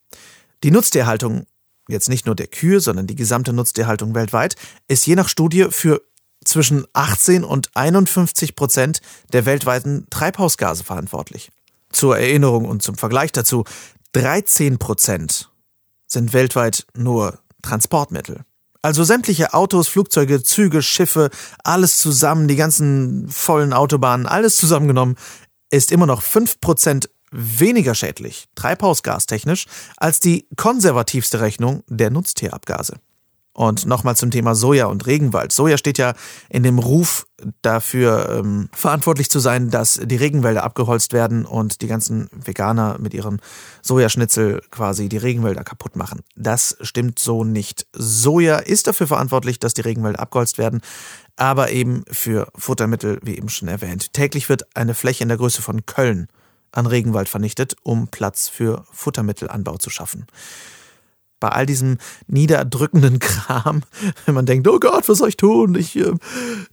Die 0.63 0.71
Nutztierhaltung 0.71 1.47
jetzt 1.91 2.09
nicht 2.09 2.27
nur 2.27 2.35
der 2.35 2.47
Kühe, 2.47 2.81
sondern 2.81 3.07
die 3.07 3.17
gesamte 3.17 3.53
Nutztierhaltung 3.53 4.15
weltweit, 4.15 4.57
ist 4.89 5.07
je 5.07 5.15
nach 5.15 5.29
Studie 5.29 5.67
für 5.71 6.03
zwischen 6.45 6.87
18 6.93 7.45
und 7.45 7.71
51 7.75 8.57
Prozent 8.57 9.01
der 9.33 9.45
weltweiten 9.45 10.07
Treibhausgase 10.11 10.85
verantwortlich. 10.85 11.51
Zur 11.93 12.19
Erinnerung 12.19 12.65
und 12.65 12.83
zum 12.83 12.95
Vergleich 12.95 13.33
dazu, 13.33 13.65
13 14.13 14.79
Prozent 14.79 15.51
sind 16.07 16.33
weltweit 16.33 16.87
nur 16.95 17.39
Transportmittel. 17.63 18.45
Also 18.83 19.05
sämtliche 19.05 19.53
Autos, 19.53 19.89
Flugzeuge, 19.89 20.43
Züge, 20.43 20.83
Schiffe, 20.83 21.31
alles 21.65 21.99
zusammen, 21.99 22.49
die 22.49 22.57
ganzen 22.57 23.29
vollen 23.29 23.75
Autobahnen, 23.75 24.27
alles 24.27 24.57
zusammengenommen, 24.57 25.17
ist 25.71 25.93
immer 25.93 26.07
noch 26.07 26.23
5 26.23 26.61
Prozent 26.61 27.11
weniger 27.31 27.95
schädlich, 27.95 28.49
treibhausgastechnisch, 28.55 29.67
als 29.97 30.21
die 30.21 30.47
konservativste 30.57 31.41
Rechnung 31.41 31.83
der 31.89 32.11
Nutztierabgase. 32.11 32.97
Und 33.53 33.85
nochmal 33.85 34.17
zum 34.17 34.31
Thema 34.31 34.55
Soja 34.55 34.87
und 34.87 35.07
Regenwald. 35.07 35.51
Soja 35.51 35.77
steht 35.77 35.99
ja 35.99 36.15
in 36.49 36.63
dem 36.63 36.79
Ruf 36.79 37.27
dafür, 37.63 38.39
ähm, 38.39 38.69
verantwortlich 38.73 39.29
zu 39.29 39.41
sein, 39.41 39.71
dass 39.71 40.01
die 40.03 40.17
Regenwälder 40.17 40.63
abgeholzt 40.63 41.13
werden 41.13 41.45
und 41.45 41.83
die 41.83 41.89
ganzen 41.89 42.31
Veganer 42.33 42.97
mit 43.01 43.13
ihren 43.13 43.41
Sojaschnitzel 43.83 44.63
quasi 44.71 45.09
die 45.09 45.17
Regenwälder 45.17 45.65
kaputt 45.65 45.97
machen. 45.97 46.21
Das 46.37 46.77
stimmt 46.81 47.19
so 47.19 47.43
nicht. 47.43 47.87
Soja 47.93 48.59
ist 48.59 48.87
dafür 48.87 49.09
verantwortlich, 49.09 49.59
dass 49.59 49.75
die 49.75 49.83
Regenwälder 49.83 50.21
abgeholzt 50.21 50.57
werden, 50.57 50.81
aber 51.37 51.71
eben 51.71 52.05
für 52.11 52.49
Futtermittel, 52.55 53.19
wie 53.23 53.37
eben 53.37 53.49
schon 53.49 53.69
erwähnt. 53.69 54.13
Täglich 54.13 54.49
wird 54.49 54.75
eine 54.77 54.95
Fläche 54.95 55.25
in 55.25 55.29
der 55.29 55.39
Größe 55.39 55.61
von 55.61 55.85
Köln 55.87 56.29
an 56.73 56.87
Regenwald 56.87 57.29
vernichtet, 57.29 57.77
um 57.83 58.09
Platz 58.09 58.49
für 58.49 58.85
Futtermittelanbau 58.93 59.77
zu 59.77 59.91
schaffen. 59.91 60.27
Bei 61.41 61.49
all 61.49 61.67
diesem 61.67 61.99
niederdrückenden 62.27 63.19
Kram, 63.21 63.83
wenn 64.27 64.35
man 64.35 64.47
denkt, 64.47 64.69
oh 64.69 64.79
Gott, 64.79 65.09
was 65.09 65.19
soll 65.19 65.31
ich 65.31 65.37
tun? 65.37 65.75
Ich, 65.75 65.97
äh, 65.97 66.13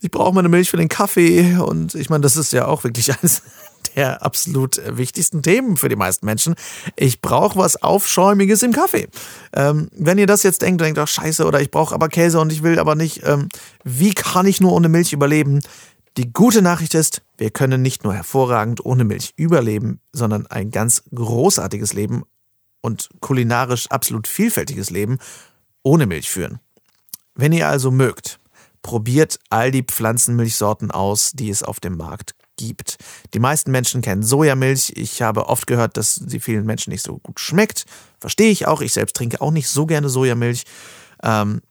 ich 0.01 0.11
brauche 0.11 0.33
meine 0.33 0.49
Milch 0.49 0.69
für 0.69 0.77
den 0.77 0.89
Kaffee. 0.89 1.57
Und 1.57 1.95
ich 1.95 2.09
meine, 2.09 2.21
das 2.21 2.35
ist 2.35 2.51
ja 2.53 2.65
auch 2.65 2.83
wirklich 2.83 3.11
eines 3.21 3.41
der 3.95 4.21
absolut 4.23 4.79
wichtigsten 4.85 5.41
Themen 5.41 5.75
für 5.75 5.89
die 5.89 5.95
meisten 5.95 6.25
Menschen. 6.25 6.55
Ich 6.95 7.19
brauche 7.19 7.57
was 7.57 7.81
Aufschäumiges 7.81 8.61
im 8.61 8.71
Kaffee. 8.71 9.07
Ähm, 9.53 9.89
wenn 9.91 10.17
ihr 10.17 10.27
das 10.27 10.43
jetzt 10.43 10.61
denkt, 10.61 10.81
denkt, 10.81 10.99
ach 10.99 11.07
scheiße, 11.07 11.45
oder 11.45 11.61
ich 11.61 11.71
brauche 11.71 11.95
aber 11.95 12.07
Käse 12.07 12.39
und 12.39 12.51
ich 12.51 12.61
will 12.61 12.79
aber 12.79 12.95
nicht, 12.95 13.21
ähm, 13.25 13.49
wie 13.83 14.13
kann 14.13 14.45
ich 14.45 14.61
nur 14.61 14.73
ohne 14.73 14.89
Milch 14.89 15.13
überleben? 15.13 15.61
Die 16.17 16.33
gute 16.33 16.63
Nachricht 16.63 16.95
ist, 16.95 17.21
wir 17.37 17.51
können 17.51 17.83
nicht 17.83 18.03
nur 18.03 18.15
hervorragend 18.15 18.83
ohne 18.83 19.03
Milch 19.03 19.33
überleben, 19.35 19.99
sondern 20.11 20.47
ein 20.47 20.71
ganz 20.71 21.03
großartiges 21.13 21.93
Leben 21.93 22.23
und 22.81 23.09
kulinarisch 23.19 23.85
absolut 23.91 24.27
vielfältiges 24.27 24.89
Leben 24.89 25.19
ohne 25.83 26.07
Milch 26.07 26.27
führen. 26.27 26.59
Wenn 27.35 27.53
ihr 27.53 27.67
also 27.67 27.91
mögt, 27.91 28.39
probiert 28.81 29.39
all 29.51 29.69
die 29.69 29.83
Pflanzenmilchsorten 29.83 30.89
aus, 30.89 31.33
die 31.33 31.51
es 31.51 31.61
auf 31.61 31.79
dem 31.79 31.97
Markt 31.97 32.33
gibt. 32.55 32.97
Die 33.35 33.39
meisten 33.39 33.69
Menschen 33.69 34.01
kennen 34.01 34.23
Sojamilch. 34.23 34.93
Ich 34.95 35.21
habe 35.21 35.47
oft 35.47 35.67
gehört, 35.67 35.97
dass 35.97 36.15
sie 36.15 36.39
vielen 36.39 36.65
Menschen 36.65 36.89
nicht 36.89 37.03
so 37.03 37.19
gut 37.19 37.39
schmeckt. 37.39 37.85
Verstehe 38.19 38.49
ich 38.49 38.65
auch. 38.65 38.81
Ich 38.81 38.93
selbst 38.93 39.15
trinke 39.15 39.39
auch 39.39 39.51
nicht 39.51 39.69
so 39.69 39.85
gerne 39.85 40.09
Sojamilch. 40.09 40.63
Ähm, 41.21 41.61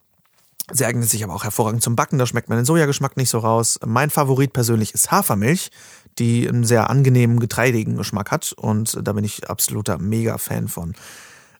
Sie 0.72 0.85
eignet 0.85 1.09
sich 1.09 1.22
aber 1.22 1.35
auch 1.35 1.44
hervorragend 1.44 1.83
zum 1.83 1.94
Backen, 1.94 2.18
da 2.18 2.26
schmeckt 2.26 2.48
man 2.48 2.59
den 2.59 2.64
Sojageschmack 2.64 3.16
nicht 3.16 3.31
so 3.31 3.38
raus. 3.38 3.79
Mein 3.87 4.11
Favorit 4.11 4.52
persönlich 4.52 4.94
ist 4.94 5.12
Hafermilch, 5.12 5.70
die 6.18 6.48
einen 6.48 6.64
sehr 6.64 6.90
angenehmen, 6.90 7.38
getreidigen 7.38 7.96
Geschmack 7.96 8.31
hat 8.31 8.52
und 8.52 8.98
da 9.00 9.12
bin 9.12 9.24
ich 9.24 9.48
absoluter 9.48 9.98
Mega-Fan 9.98 10.68
von. 10.68 10.94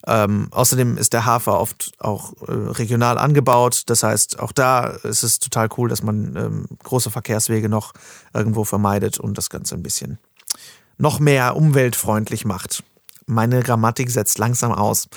Ähm, 0.05 0.47
außerdem 0.51 0.97
ist 0.97 1.13
der 1.13 1.25
Hafer 1.25 1.59
oft 1.59 1.91
auch 1.99 2.33
äh, 2.47 2.51
regional 2.51 3.17
angebaut. 3.17 3.83
Das 3.87 4.03
heißt, 4.03 4.39
auch 4.39 4.53
da 4.53 4.85
ist 4.87 5.23
es 5.23 5.39
total 5.39 5.67
cool, 5.77 5.89
dass 5.89 6.01
man 6.01 6.35
ähm, 6.37 6.65
große 6.83 7.11
Verkehrswege 7.11 7.67
noch 7.67 7.93
irgendwo 8.33 8.63
vermeidet 8.63 9.19
und 9.19 9.37
das 9.37 9.49
Ganze 9.49 9.75
ein 9.75 9.83
bisschen 9.83 10.17
noch 10.97 11.19
mehr 11.19 11.55
umweltfreundlich 11.55 12.45
macht. 12.45 12.83
Meine 13.25 13.61
Grammatik 13.61 14.09
setzt 14.09 14.37
langsam 14.37 14.71
aus. 14.71 15.09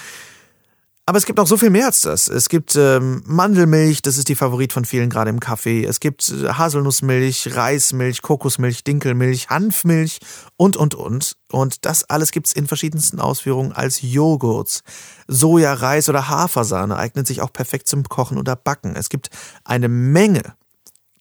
Aber 1.10 1.18
es 1.18 1.26
gibt 1.26 1.38
noch 1.38 1.48
so 1.48 1.56
viel 1.56 1.70
mehr 1.70 1.86
als 1.86 2.02
das. 2.02 2.28
Es 2.28 2.48
gibt 2.48 2.76
ähm, 2.76 3.24
Mandelmilch, 3.26 4.00
das 4.00 4.16
ist 4.16 4.28
die 4.28 4.36
Favorit 4.36 4.72
von 4.72 4.84
vielen 4.84 5.10
gerade 5.10 5.28
im 5.28 5.40
Kaffee. 5.40 5.84
Es 5.84 5.98
gibt 5.98 6.28
äh, 6.28 6.50
Haselnussmilch, 6.50 7.56
Reismilch, 7.56 8.22
Kokosmilch, 8.22 8.84
Dinkelmilch, 8.84 9.50
Hanfmilch 9.50 10.20
und, 10.56 10.76
und, 10.76 10.94
und. 10.94 11.34
Und 11.50 11.84
das 11.84 12.08
alles 12.08 12.30
gibt's 12.30 12.52
in 12.52 12.68
verschiedensten 12.68 13.18
Ausführungen 13.18 13.72
als 13.72 14.02
Joghurts. 14.02 14.84
Soja, 15.26 15.72
Reis 15.74 16.08
oder 16.08 16.28
Hafersahne 16.28 16.96
eignet 16.96 17.26
sich 17.26 17.42
auch 17.42 17.52
perfekt 17.52 17.88
zum 17.88 18.04
Kochen 18.04 18.38
oder 18.38 18.54
Backen. 18.54 18.94
Es 18.94 19.08
gibt 19.08 19.30
eine 19.64 19.88
Menge 19.88 20.54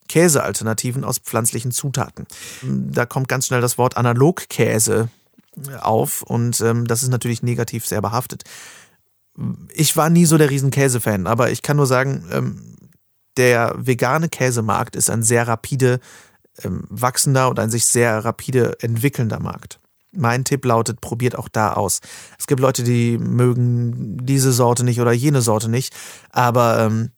Käsealternativen 0.08 1.02
aus 1.02 1.18
pflanzlichen 1.18 1.72
Zutaten. 1.72 2.28
Da 2.62 3.06
kommt 3.06 3.26
ganz 3.26 3.48
schnell 3.48 3.60
das 3.60 3.76
Wort 3.76 3.96
Analogkäse 3.96 5.08
auf 5.80 6.22
und 6.22 6.60
ähm, 6.60 6.86
das 6.86 7.02
ist 7.02 7.08
natürlich 7.08 7.42
negativ 7.42 7.84
sehr 7.84 8.00
behaftet 8.00 8.44
ich 9.72 9.96
war 9.96 10.10
nie 10.10 10.26
so 10.26 10.38
der 10.38 10.50
riesen 10.50 10.70
Käse-Fan, 10.70 11.26
aber 11.26 11.50
ich 11.50 11.62
kann 11.62 11.76
nur 11.76 11.86
sagen, 11.86 12.24
ähm, 12.32 12.76
der 13.36 13.74
vegane 13.76 14.28
Käsemarkt 14.28 14.96
ist 14.96 15.10
ein 15.10 15.22
sehr 15.22 15.48
rapide 15.48 16.00
ähm, 16.62 16.84
wachsender 16.88 17.48
und 17.48 17.58
ein 17.58 17.70
sich 17.70 17.86
sehr 17.86 18.24
rapide 18.24 18.76
entwickelnder 18.80 19.40
Markt. 19.40 19.80
Mein 20.12 20.44
Tipp 20.44 20.64
lautet, 20.64 21.00
probiert 21.00 21.36
auch 21.36 21.48
da 21.48 21.72
aus. 21.72 22.00
Es 22.38 22.46
gibt 22.48 22.60
Leute, 22.60 22.82
die 22.82 23.16
mögen 23.16 24.18
diese 24.26 24.52
Sorte 24.52 24.84
nicht 24.84 25.00
oder 25.00 25.12
jene 25.12 25.40
Sorte 25.40 25.68
nicht, 25.68 25.94
aber 26.30 26.80
ähm, 26.80 27.10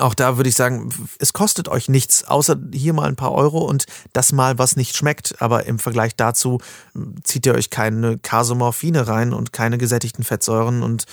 auch 0.00 0.14
da 0.14 0.36
würde 0.36 0.48
ich 0.48 0.54
sagen, 0.54 0.88
es 1.18 1.32
kostet 1.32 1.68
euch 1.68 1.88
nichts, 1.88 2.24
außer 2.24 2.56
hier 2.72 2.92
mal 2.92 3.08
ein 3.08 3.16
paar 3.16 3.32
Euro 3.32 3.58
und 3.58 3.86
das 4.12 4.32
mal, 4.32 4.58
was 4.58 4.76
nicht 4.76 4.96
schmeckt. 4.96 5.40
Aber 5.40 5.66
im 5.66 5.78
Vergleich 5.78 6.16
dazu 6.16 6.58
hm, 6.94 7.14
zieht 7.24 7.46
ihr 7.46 7.54
euch 7.54 7.70
keine 7.70 8.18
Kasomorphine 8.18 9.06
rein 9.06 9.32
und 9.32 9.52
keine 9.52 9.78
gesättigten 9.78 10.24
Fettsäuren 10.24 10.82
und, 10.82 11.04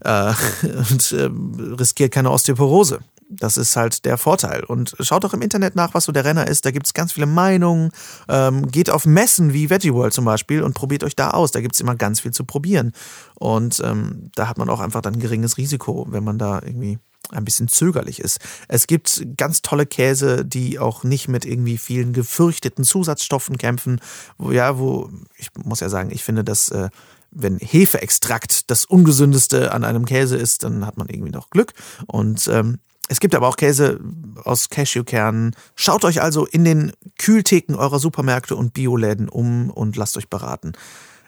äh, 0.00 0.32
und 0.90 1.12
äh, 1.12 1.30
riskiert 1.78 2.12
keine 2.12 2.30
Osteoporose. 2.30 3.00
Das 3.38 3.56
ist 3.56 3.76
halt 3.76 4.04
der 4.04 4.18
Vorteil. 4.18 4.64
Und 4.64 4.94
schaut 5.00 5.24
doch 5.24 5.34
im 5.34 5.42
Internet 5.42 5.74
nach, 5.74 5.94
was 5.94 6.04
so 6.04 6.12
der 6.12 6.24
Renner 6.24 6.46
ist. 6.46 6.64
Da 6.64 6.70
gibt 6.70 6.86
es 6.86 6.94
ganz 6.94 7.12
viele 7.12 7.26
Meinungen. 7.26 7.90
Ähm, 8.28 8.70
geht 8.70 8.90
auf 8.90 9.06
Messen 9.06 9.52
wie 9.52 9.70
Veggie 9.70 9.94
World 9.94 10.12
zum 10.12 10.24
Beispiel 10.24 10.62
und 10.62 10.74
probiert 10.74 11.04
euch 11.04 11.16
da 11.16 11.30
aus. 11.30 11.50
Da 11.50 11.60
gibt 11.60 11.74
es 11.74 11.80
immer 11.80 11.94
ganz 11.94 12.20
viel 12.20 12.32
zu 12.32 12.44
probieren. 12.44 12.92
Und 13.34 13.80
ähm, 13.84 14.30
da 14.34 14.48
hat 14.48 14.58
man 14.58 14.68
auch 14.68 14.80
einfach 14.80 15.00
dann 15.00 15.14
ein 15.14 15.20
geringes 15.20 15.56
Risiko, 15.56 16.06
wenn 16.10 16.24
man 16.24 16.38
da 16.38 16.60
irgendwie 16.62 16.98
ein 17.30 17.44
bisschen 17.44 17.68
zögerlich 17.68 18.20
ist. 18.20 18.40
Es 18.68 18.86
gibt 18.86 19.24
ganz 19.36 19.62
tolle 19.62 19.86
Käse, 19.86 20.44
die 20.44 20.78
auch 20.78 21.04
nicht 21.04 21.28
mit 21.28 21.44
irgendwie 21.44 21.78
vielen 21.78 22.12
gefürchteten 22.12 22.84
Zusatzstoffen 22.84 23.58
kämpfen. 23.58 24.00
Wo, 24.38 24.50
ja, 24.50 24.78
wo, 24.78 25.10
ich 25.36 25.48
muss 25.64 25.80
ja 25.80 25.88
sagen, 25.88 26.10
ich 26.10 26.24
finde, 26.24 26.44
dass 26.44 26.68
äh, 26.70 26.90
wenn 27.30 27.58
Hefeextrakt 27.58 28.70
das 28.70 28.84
ungesündeste 28.84 29.72
an 29.72 29.84
einem 29.84 30.04
Käse 30.04 30.36
ist, 30.36 30.64
dann 30.64 30.86
hat 30.86 30.98
man 30.98 31.08
irgendwie 31.08 31.32
noch 31.32 31.50
Glück. 31.50 31.72
Und 32.06 32.48
ähm, 32.48 32.78
es 33.12 33.20
gibt 33.20 33.34
aber 33.34 33.46
auch 33.46 33.56
Käse 33.56 34.00
aus 34.42 34.70
Cashewkernen. 34.70 35.54
Schaut 35.74 36.02
euch 36.06 36.22
also 36.22 36.46
in 36.46 36.64
den 36.64 36.92
Kühltheken 37.18 37.74
eurer 37.74 37.98
Supermärkte 37.98 38.56
und 38.56 38.72
Bioläden 38.72 39.28
um 39.28 39.68
und 39.68 39.96
lasst 39.96 40.16
euch 40.16 40.30
beraten. 40.30 40.72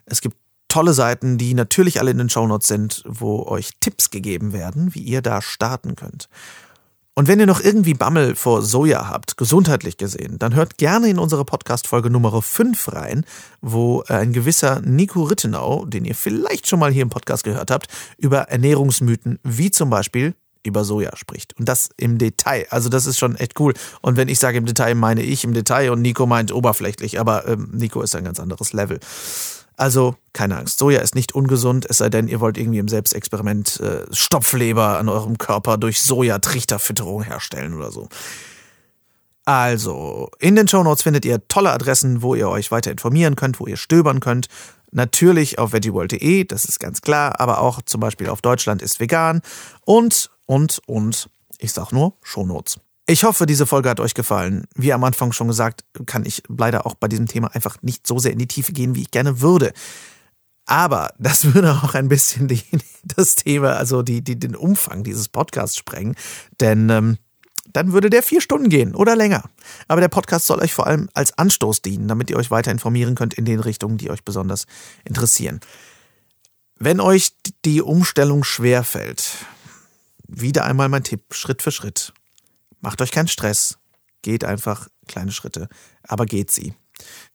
Es 0.07 0.23
gibt 0.23 0.39
tolle 0.69 0.95
Seiten, 0.95 1.37
die 1.37 1.53
natürlich 1.53 2.01
alle 2.01 2.11
in 2.11 2.17
den 2.17 2.31
Shownotes 2.31 2.69
sind, 2.69 3.03
wo 3.07 3.45
euch 3.45 3.73
Tipps 3.81 4.09
gegeben 4.09 4.55
werden, 4.55 4.95
wie 4.95 5.03
ihr 5.03 5.21
da 5.21 5.43
starten 5.43 5.95
könnt. 5.95 6.31
Und 7.15 7.29
wenn 7.29 7.39
ihr 7.39 7.47
noch 7.47 7.61
irgendwie 7.61 7.93
Bammel 7.93 8.35
vor 8.35 8.63
Soja 8.63 9.11
habt, 9.11 9.37
gesundheitlich 9.37 9.99
gesehen, 9.99 10.39
dann 10.39 10.55
hört 10.55 10.79
gerne 10.79 11.11
in 11.11 11.19
unsere 11.19 11.45
Podcast-Folge 11.45 12.09
Nummer 12.09 12.41
5 12.41 12.93
rein, 12.95 13.27
wo 13.61 14.03
ein 14.09 14.33
gewisser 14.33 14.81
Nico 14.81 15.25
Rittenau, 15.25 15.85
den 15.85 16.07
ihr 16.07 16.15
vielleicht 16.15 16.67
schon 16.67 16.81
mal 16.81 16.91
hier 16.91 17.03
im 17.03 17.11
Podcast 17.11 17.45
gehört 17.45 17.71
habt, 17.71 17.89
über 18.17 18.49
Ernährungsmythen 18.49 19.39
wie 19.43 19.71
zum 19.71 19.91
Beispiel 19.91 20.35
über 20.65 20.85
Soja 20.85 21.17
spricht. 21.17 21.57
Und 21.59 21.69
das 21.69 21.91
im 21.97 22.19
Detail. 22.19 22.67
Also 22.71 22.89
das 22.89 23.07
ist 23.07 23.19
schon 23.19 23.37
echt 23.37 23.59
cool. 23.61 23.75
Und 24.01 24.17
wenn 24.17 24.29
ich 24.29 24.39
sage 24.39 24.59
im 24.59 24.67
Detail, 24.67 24.95
meine 24.95 25.23
ich 25.23 25.45
im 25.45 25.55
Detail 25.55 25.91
und 25.91 26.03
Nico 26.03 26.27
meint 26.27 26.53
oberflächlich. 26.53 27.21
Aber 27.21 27.47
ähm, 27.47 27.69
Nico 27.73 28.03
ist 28.03 28.17
ein 28.17 28.25
ganz 28.25 28.41
anderes 28.41 28.73
Level. 28.73 28.99
Also 29.77 30.17
keine 30.33 30.57
Angst, 30.57 30.79
Soja 30.79 31.01
ist 31.01 31.15
nicht 31.15 31.35
ungesund, 31.35 31.87
es 31.89 31.99
sei 31.99 32.09
denn, 32.09 32.29
ihr 32.29 32.41
wollt 32.41 32.59
irgendwie 32.59 32.79
im 32.79 32.89
Selbstexperiment 32.89 33.81
äh, 33.81 34.05
Stopfleber 34.13 34.99
an 34.99 35.09
eurem 35.09 35.37
Körper 35.37 35.79
durch 35.79 36.01
Sojatrichterfütterung 36.01 37.23
herstellen 37.23 37.75
oder 37.75 37.91
so. 37.91 38.09
Also, 39.47 40.31
in 40.39 40.57
den 40.57 40.69
Shownotes 40.69 41.03
findet 41.03 41.25
ihr 41.25 41.47
tolle 41.49 41.71
Adressen, 41.71 42.23
wo 42.23 42.35
ihr 42.35 42.49
euch 42.49 42.71
weiter 42.71 42.91
informieren 42.91 43.37
könnt, 43.37 43.61
wo 43.61 43.67
ihr 43.67 43.77
stöbern 43.77 44.21
könnt. 44.21 44.47
Natürlich 44.91 45.59
auf 45.59 45.73
veggieworld.de, 45.73 46.45
das 46.45 46.65
ist 46.65 46.79
ganz 46.79 47.03
klar, 47.03 47.41
aber 47.41 47.61
auch 47.61 47.83
zum 47.83 48.01
Beispiel 48.01 48.29
auf 48.29 48.41
Deutschland 48.41 48.81
ist 48.81 49.01
vegan 49.01 49.43
und, 49.85 50.31
und, 50.47 50.81
und, 50.87 51.29
ich 51.59 51.73
sag 51.73 51.93
nur 51.93 52.15
Shownotes. 52.23 52.79
Ich 53.07 53.25
hoffe, 53.25 53.45
diese 53.45 53.67
Folge 53.67 53.91
hat 53.91 54.01
euch 54.01 54.15
gefallen. 54.15 54.67
Wie 54.75 54.93
am 54.93 55.05
Anfang 55.05 55.33
schon 55.33 55.49
gesagt, 55.49 55.85
kann 56.07 56.25
ich 56.25 56.43
leider 56.49 56.87
auch 56.87 56.95
bei 56.95 57.07
diesem 57.07 57.27
Thema 57.27 57.55
einfach 57.55 57.77
nicht 57.83 58.07
so 58.07 58.19
sehr 58.19 58.33
in 58.33 58.39
die 58.39 58.49
Tiefe 58.49 58.73
gehen, 58.73 58.95
wie 58.95 59.03
ich 59.03 59.11
gerne 59.11 59.43
würde. 59.43 59.73
Aber 60.67 61.13
das 61.19 61.45
würde 61.55 61.73
auch 61.73 61.95
ein 61.95 62.09
bisschen 62.09 62.49
die, 62.49 62.63
das 63.17 63.37
Thema, 63.37 63.77
also 63.77 64.03
die, 64.03 64.23
die, 64.23 64.39
den 64.39 64.57
Umfang 64.57 65.05
dieses 65.05 65.29
Podcasts 65.29 65.77
sprengen. 65.77 66.15
Denn 66.61 66.89
ähm, 66.89 67.19
dann 67.73 67.93
würde 67.93 68.09
der 68.09 68.23
vier 68.23 68.41
Stunden 68.41 68.69
gehen 68.69 68.95
oder 68.95 69.17
länger. 69.17 69.43
Aber 69.89 70.01
der 70.01 70.09
Podcast 70.09 70.47
soll 70.47 70.61
euch 70.61 70.73
vor 70.73 70.87
allem 70.87 71.11
als 71.13 71.37
Anstoß 71.37 71.83
dienen, 71.83 72.09
damit 72.09 72.31
ihr 72.31 72.37
euch 72.37 72.51
weiter 72.51 72.71
informieren 72.71 73.15
könnt 73.15 73.35
in 73.35 73.45
den 73.45 73.61
Richtungen, 73.61 73.99
die 73.99 74.11
euch 74.11 74.25
besonders 74.25 74.67
interessieren. 75.05 75.61
Wenn 76.79 77.01
euch 77.01 77.33
die 77.65 77.83
Umstellung 77.83 78.45
schwerfällt, 78.45 79.25
wieder 80.27 80.65
einmal 80.65 80.89
mein 80.89 81.05
Tipp, 81.05 81.35
Schritt 81.35 81.63
für 81.63 81.71
Schritt. 81.71 82.13
Macht 82.81 83.01
euch 83.01 83.11
keinen 83.11 83.29
Stress. 83.29 83.79
Geht 84.23 84.45
einfach 84.45 84.89
kleine 85.07 85.33
Schritte, 85.33 85.69
aber 86.03 86.27
geht 86.27 86.51
sie. 86.51 86.75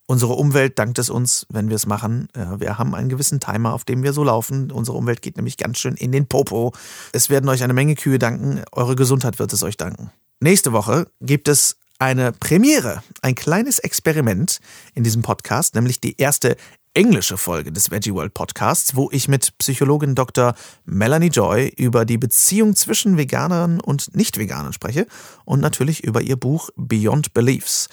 Unsere 0.08 0.34
Umwelt 0.34 0.80
dankt 0.80 0.98
es 0.98 1.12
uns, 1.12 1.46
wenn 1.50 1.70
wir 1.70 1.76
es 1.76 1.86
machen. 1.86 2.30
Wir 2.34 2.80
haben 2.80 2.96
einen 2.96 3.10
gewissen 3.10 3.40
Timer, 3.40 3.74
auf 3.74 3.84
dem 3.84 4.02
wir 4.02 4.12
so 4.12 4.24
laufen. 4.24 4.72
Unsere 4.72 4.98
Umwelt 4.98 5.22
geht 5.22 5.38
nämlich 5.38 5.58
ganz 5.58 5.78
schön 5.78 5.96
in 5.96 6.12
den 6.12 6.28
Popo. 6.28 6.74
Es 7.12 7.30
werden 7.30 7.48
euch 7.48 7.62
eine 7.62 7.74
Menge 7.74 7.94
Kühe 7.94 8.18
danken. 8.18 8.64
Eure 8.72 8.96
Gesundheit 8.96 9.38
wird 9.38 9.54
es 9.54 9.62
euch 9.62 9.78
danken. 9.78 10.12
Nächste 10.40 10.72
Woche 10.72 11.12
gibt 11.22 11.48
es 11.48 11.78
eine 12.00 12.32
Premiere, 12.32 13.04
ein 13.22 13.36
kleines 13.36 13.78
Experiment 13.78 14.62
in 14.96 15.04
diesem 15.04 15.22
Podcast, 15.22 15.76
nämlich 15.76 16.00
die 16.00 16.16
erste 16.18 16.56
englische 16.94 17.38
Folge 17.38 17.72
des 17.72 17.92
Veggie 17.92 18.14
World 18.14 18.34
Podcasts, 18.34 18.96
wo 18.96 19.10
ich 19.12 19.28
mit 19.28 19.58
Psychologin 19.58 20.16
Dr. 20.16 20.56
Melanie 20.86 21.28
Joy 21.30 21.72
über 21.78 22.06
die 22.06 22.18
Beziehung 22.18 22.76
zwischen 22.76 23.18
Veganern 23.18 23.80
und 23.80 24.16
Nicht-Veganern 24.16 24.74
spreche 24.74 25.08
und 25.46 25.60
natürlich 25.60 26.04
über 26.04 26.22
ihr 26.22 26.36
Buch 26.36 26.70
Beyond 26.76 27.34
Beliefs. 27.34 27.90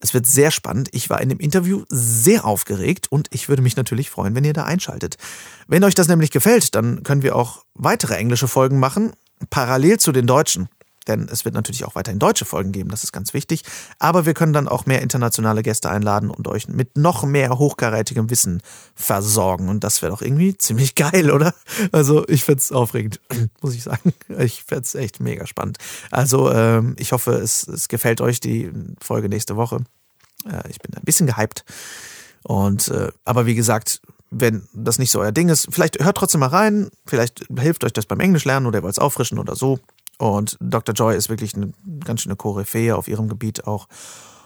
Es 0.00 0.12
wird 0.12 0.26
sehr 0.26 0.50
spannend. 0.50 0.90
Ich 0.92 1.08
war 1.08 1.22
in 1.22 1.30
dem 1.30 1.40
Interview 1.40 1.84
sehr 1.88 2.44
aufgeregt 2.44 3.10
und 3.10 3.28
ich 3.30 3.48
würde 3.48 3.62
mich 3.62 3.76
natürlich 3.76 4.10
freuen, 4.10 4.34
wenn 4.34 4.44
ihr 4.44 4.52
da 4.52 4.64
einschaltet. 4.64 5.16
Wenn 5.66 5.82
euch 5.82 5.94
das 5.94 6.08
nämlich 6.08 6.30
gefällt, 6.30 6.74
dann 6.74 7.02
können 7.02 7.22
wir 7.22 7.36
auch 7.36 7.64
weitere 7.74 8.14
englische 8.14 8.48
Folgen 8.48 8.78
machen, 8.78 9.12
parallel 9.48 9.98
zu 9.98 10.12
den 10.12 10.26
deutschen. 10.26 10.68
Denn 11.06 11.28
es 11.30 11.44
wird 11.44 11.54
natürlich 11.54 11.84
auch 11.84 11.94
weiterhin 11.94 12.18
deutsche 12.18 12.44
Folgen 12.44 12.72
geben, 12.72 12.90
das 12.90 13.04
ist 13.04 13.12
ganz 13.12 13.34
wichtig. 13.34 13.62
Aber 13.98 14.26
wir 14.26 14.34
können 14.34 14.52
dann 14.52 14.68
auch 14.68 14.86
mehr 14.86 15.02
internationale 15.02 15.62
Gäste 15.62 15.90
einladen 15.90 16.30
und 16.30 16.48
euch 16.48 16.68
mit 16.68 16.96
noch 16.96 17.24
mehr 17.24 17.58
hochkarätigem 17.58 18.30
Wissen 18.30 18.62
versorgen. 18.94 19.68
Und 19.68 19.84
das 19.84 20.02
wäre 20.02 20.12
doch 20.12 20.22
irgendwie 20.22 20.56
ziemlich 20.56 20.94
geil, 20.94 21.30
oder? 21.30 21.54
Also 21.92 22.26
ich 22.28 22.44
find's 22.44 22.72
aufregend, 22.72 23.20
muss 23.60 23.74
ich 23.74 23.82
sagen. 23.82 24.12
Ich 24.38 24.64
find's 24.64 24.94
echt 24.94 25.20
mega 25.20 25.46
spannend. 25.46 25.78
Also 26.10 26.50
ähm, 26.50 26.96
ich 26.98 27.12
hoffe, 27.12 27.32
es, 27.32 27.68
es 27.68 27.88
gefällt 27.88 28.20
euch 28.20 28.40
die 28.40 28.70
Folge 29.00 29.28
nächste 29.28 29.56
Woche. 29.56 29.84
Äh, 30.46 30.68
ich 30.70 30.78
bin 30.78 30.94
ein 30.94 31.04
bisschen 31.04 31.26
gehypt. 31.26 31.64
Und 32.42 32.88
äh, 32.88 33.10
aber 33.24 33.46
wie 33.46 33.54
gesagt, 33.54 34.00
wenn 34.30 34.68
das 34.72 34.98
nicht 34.98 35.10
so 35.10 35.20
euer 35.20 35.32
Ding 35.32 35.48
ist, 35.48 35.68
vielleicht 35.70 36.02
hört 36.02 36.16
trotzdem 36.16 36.40
mal 36.40 36.48
rein. 36.48 36.90
Vielleicht 37.06 37.46
hilft 37.56 37.84
euch 37.84 37.92
das 37.92 38.06
beim 38.06 38.20
Englisch 38.20 38.44
lernen 38.44 38.66
oder 38.66 38.78
ihr 38.78 38.82
wollt 38.82 38.94
es 38.94 38.98
auffrischen 38.98 39.38
oder 39.38 39.54
so. 39.54 39.78
Und 40.18 40.56
Dr. 40.60 40.94
Joy 40.94 41.16
ist 41.16 41.28
wirklich 41.28 41.54
eine 41.54 41.72
ganz 42.04 42.22
schöne 42.22 42.36
Koryphäe 42.36 42.96
auf 42.96 43.08
ihrem 43.08 43.28
Gebiet 43.28 43.66
auch. 43.66 43.88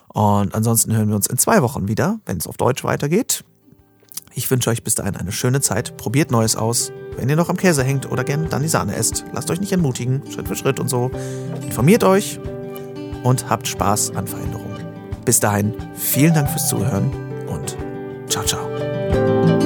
Und 0.08 0.54
ansonsten 0.54 0.96
hören 0.96 1.08
wir 1.08 1.16
uns 1.16 1.26
in 1.26 1.38
zwei 1.38 1.62
Wochen 1.62 1.88
wieder, 1.88 2.18
wenn 2.26 2.38
es 2.38 2.46
auf 2.46 2.56
Deutsch 2.56 2.84
weitergeht. 2.84 3.44
Ich 4.34 4.50
wünsche 4.50 4.70
euch 4.70 4.82
bis 4.84 4.94
dahin 4.94 5.16
eine 5.16 5.32
schöne 5.32 5.60
Zeit. 5.60 5.96
Probiert 5.96 6.30
Neues 6.30 6.56
aus. 6.56 6.92
Wenn 7.16 7.28
ihr 7.28 7.36
noch 7.36 7.48
am 7.48 7.56
Käse 7.56 7.82
hängt 7.82 8.10
oder 8.10 8.24
gern 8.24 8.48
dann 8.48 8.62
die 8.62 8.68
Sahne 8.68 8.94
esst, 8.94 9.24
lasst 9.32 9.50
euch 9.50 9.60
nicht 9.60 9.72
entmutigen, 9.72 10.22
Schritt 10.30 10.46
für 10.46 10.54
Schritt 10.54 10.78
und 10.78 10.88
so. 10.88 11.10
Informiert 11.62 12.04
euch 12.04 12.38
und 13.24 13.50
habt 13.50 13.66
Spaß 13.66 14.14
an 14.14 14.26
Veränderungen. 14.26 14.86
Bis 15.24 15.40
dahin, 15.40 15.74
vielen 15.94 16.34
Dank 16.34 16.48
fürs 16.48 16.68
Zuhören 16.68 17.10
und 17.48 17.76
ciao, 18.28 18.44
ciao. 18.44 19.57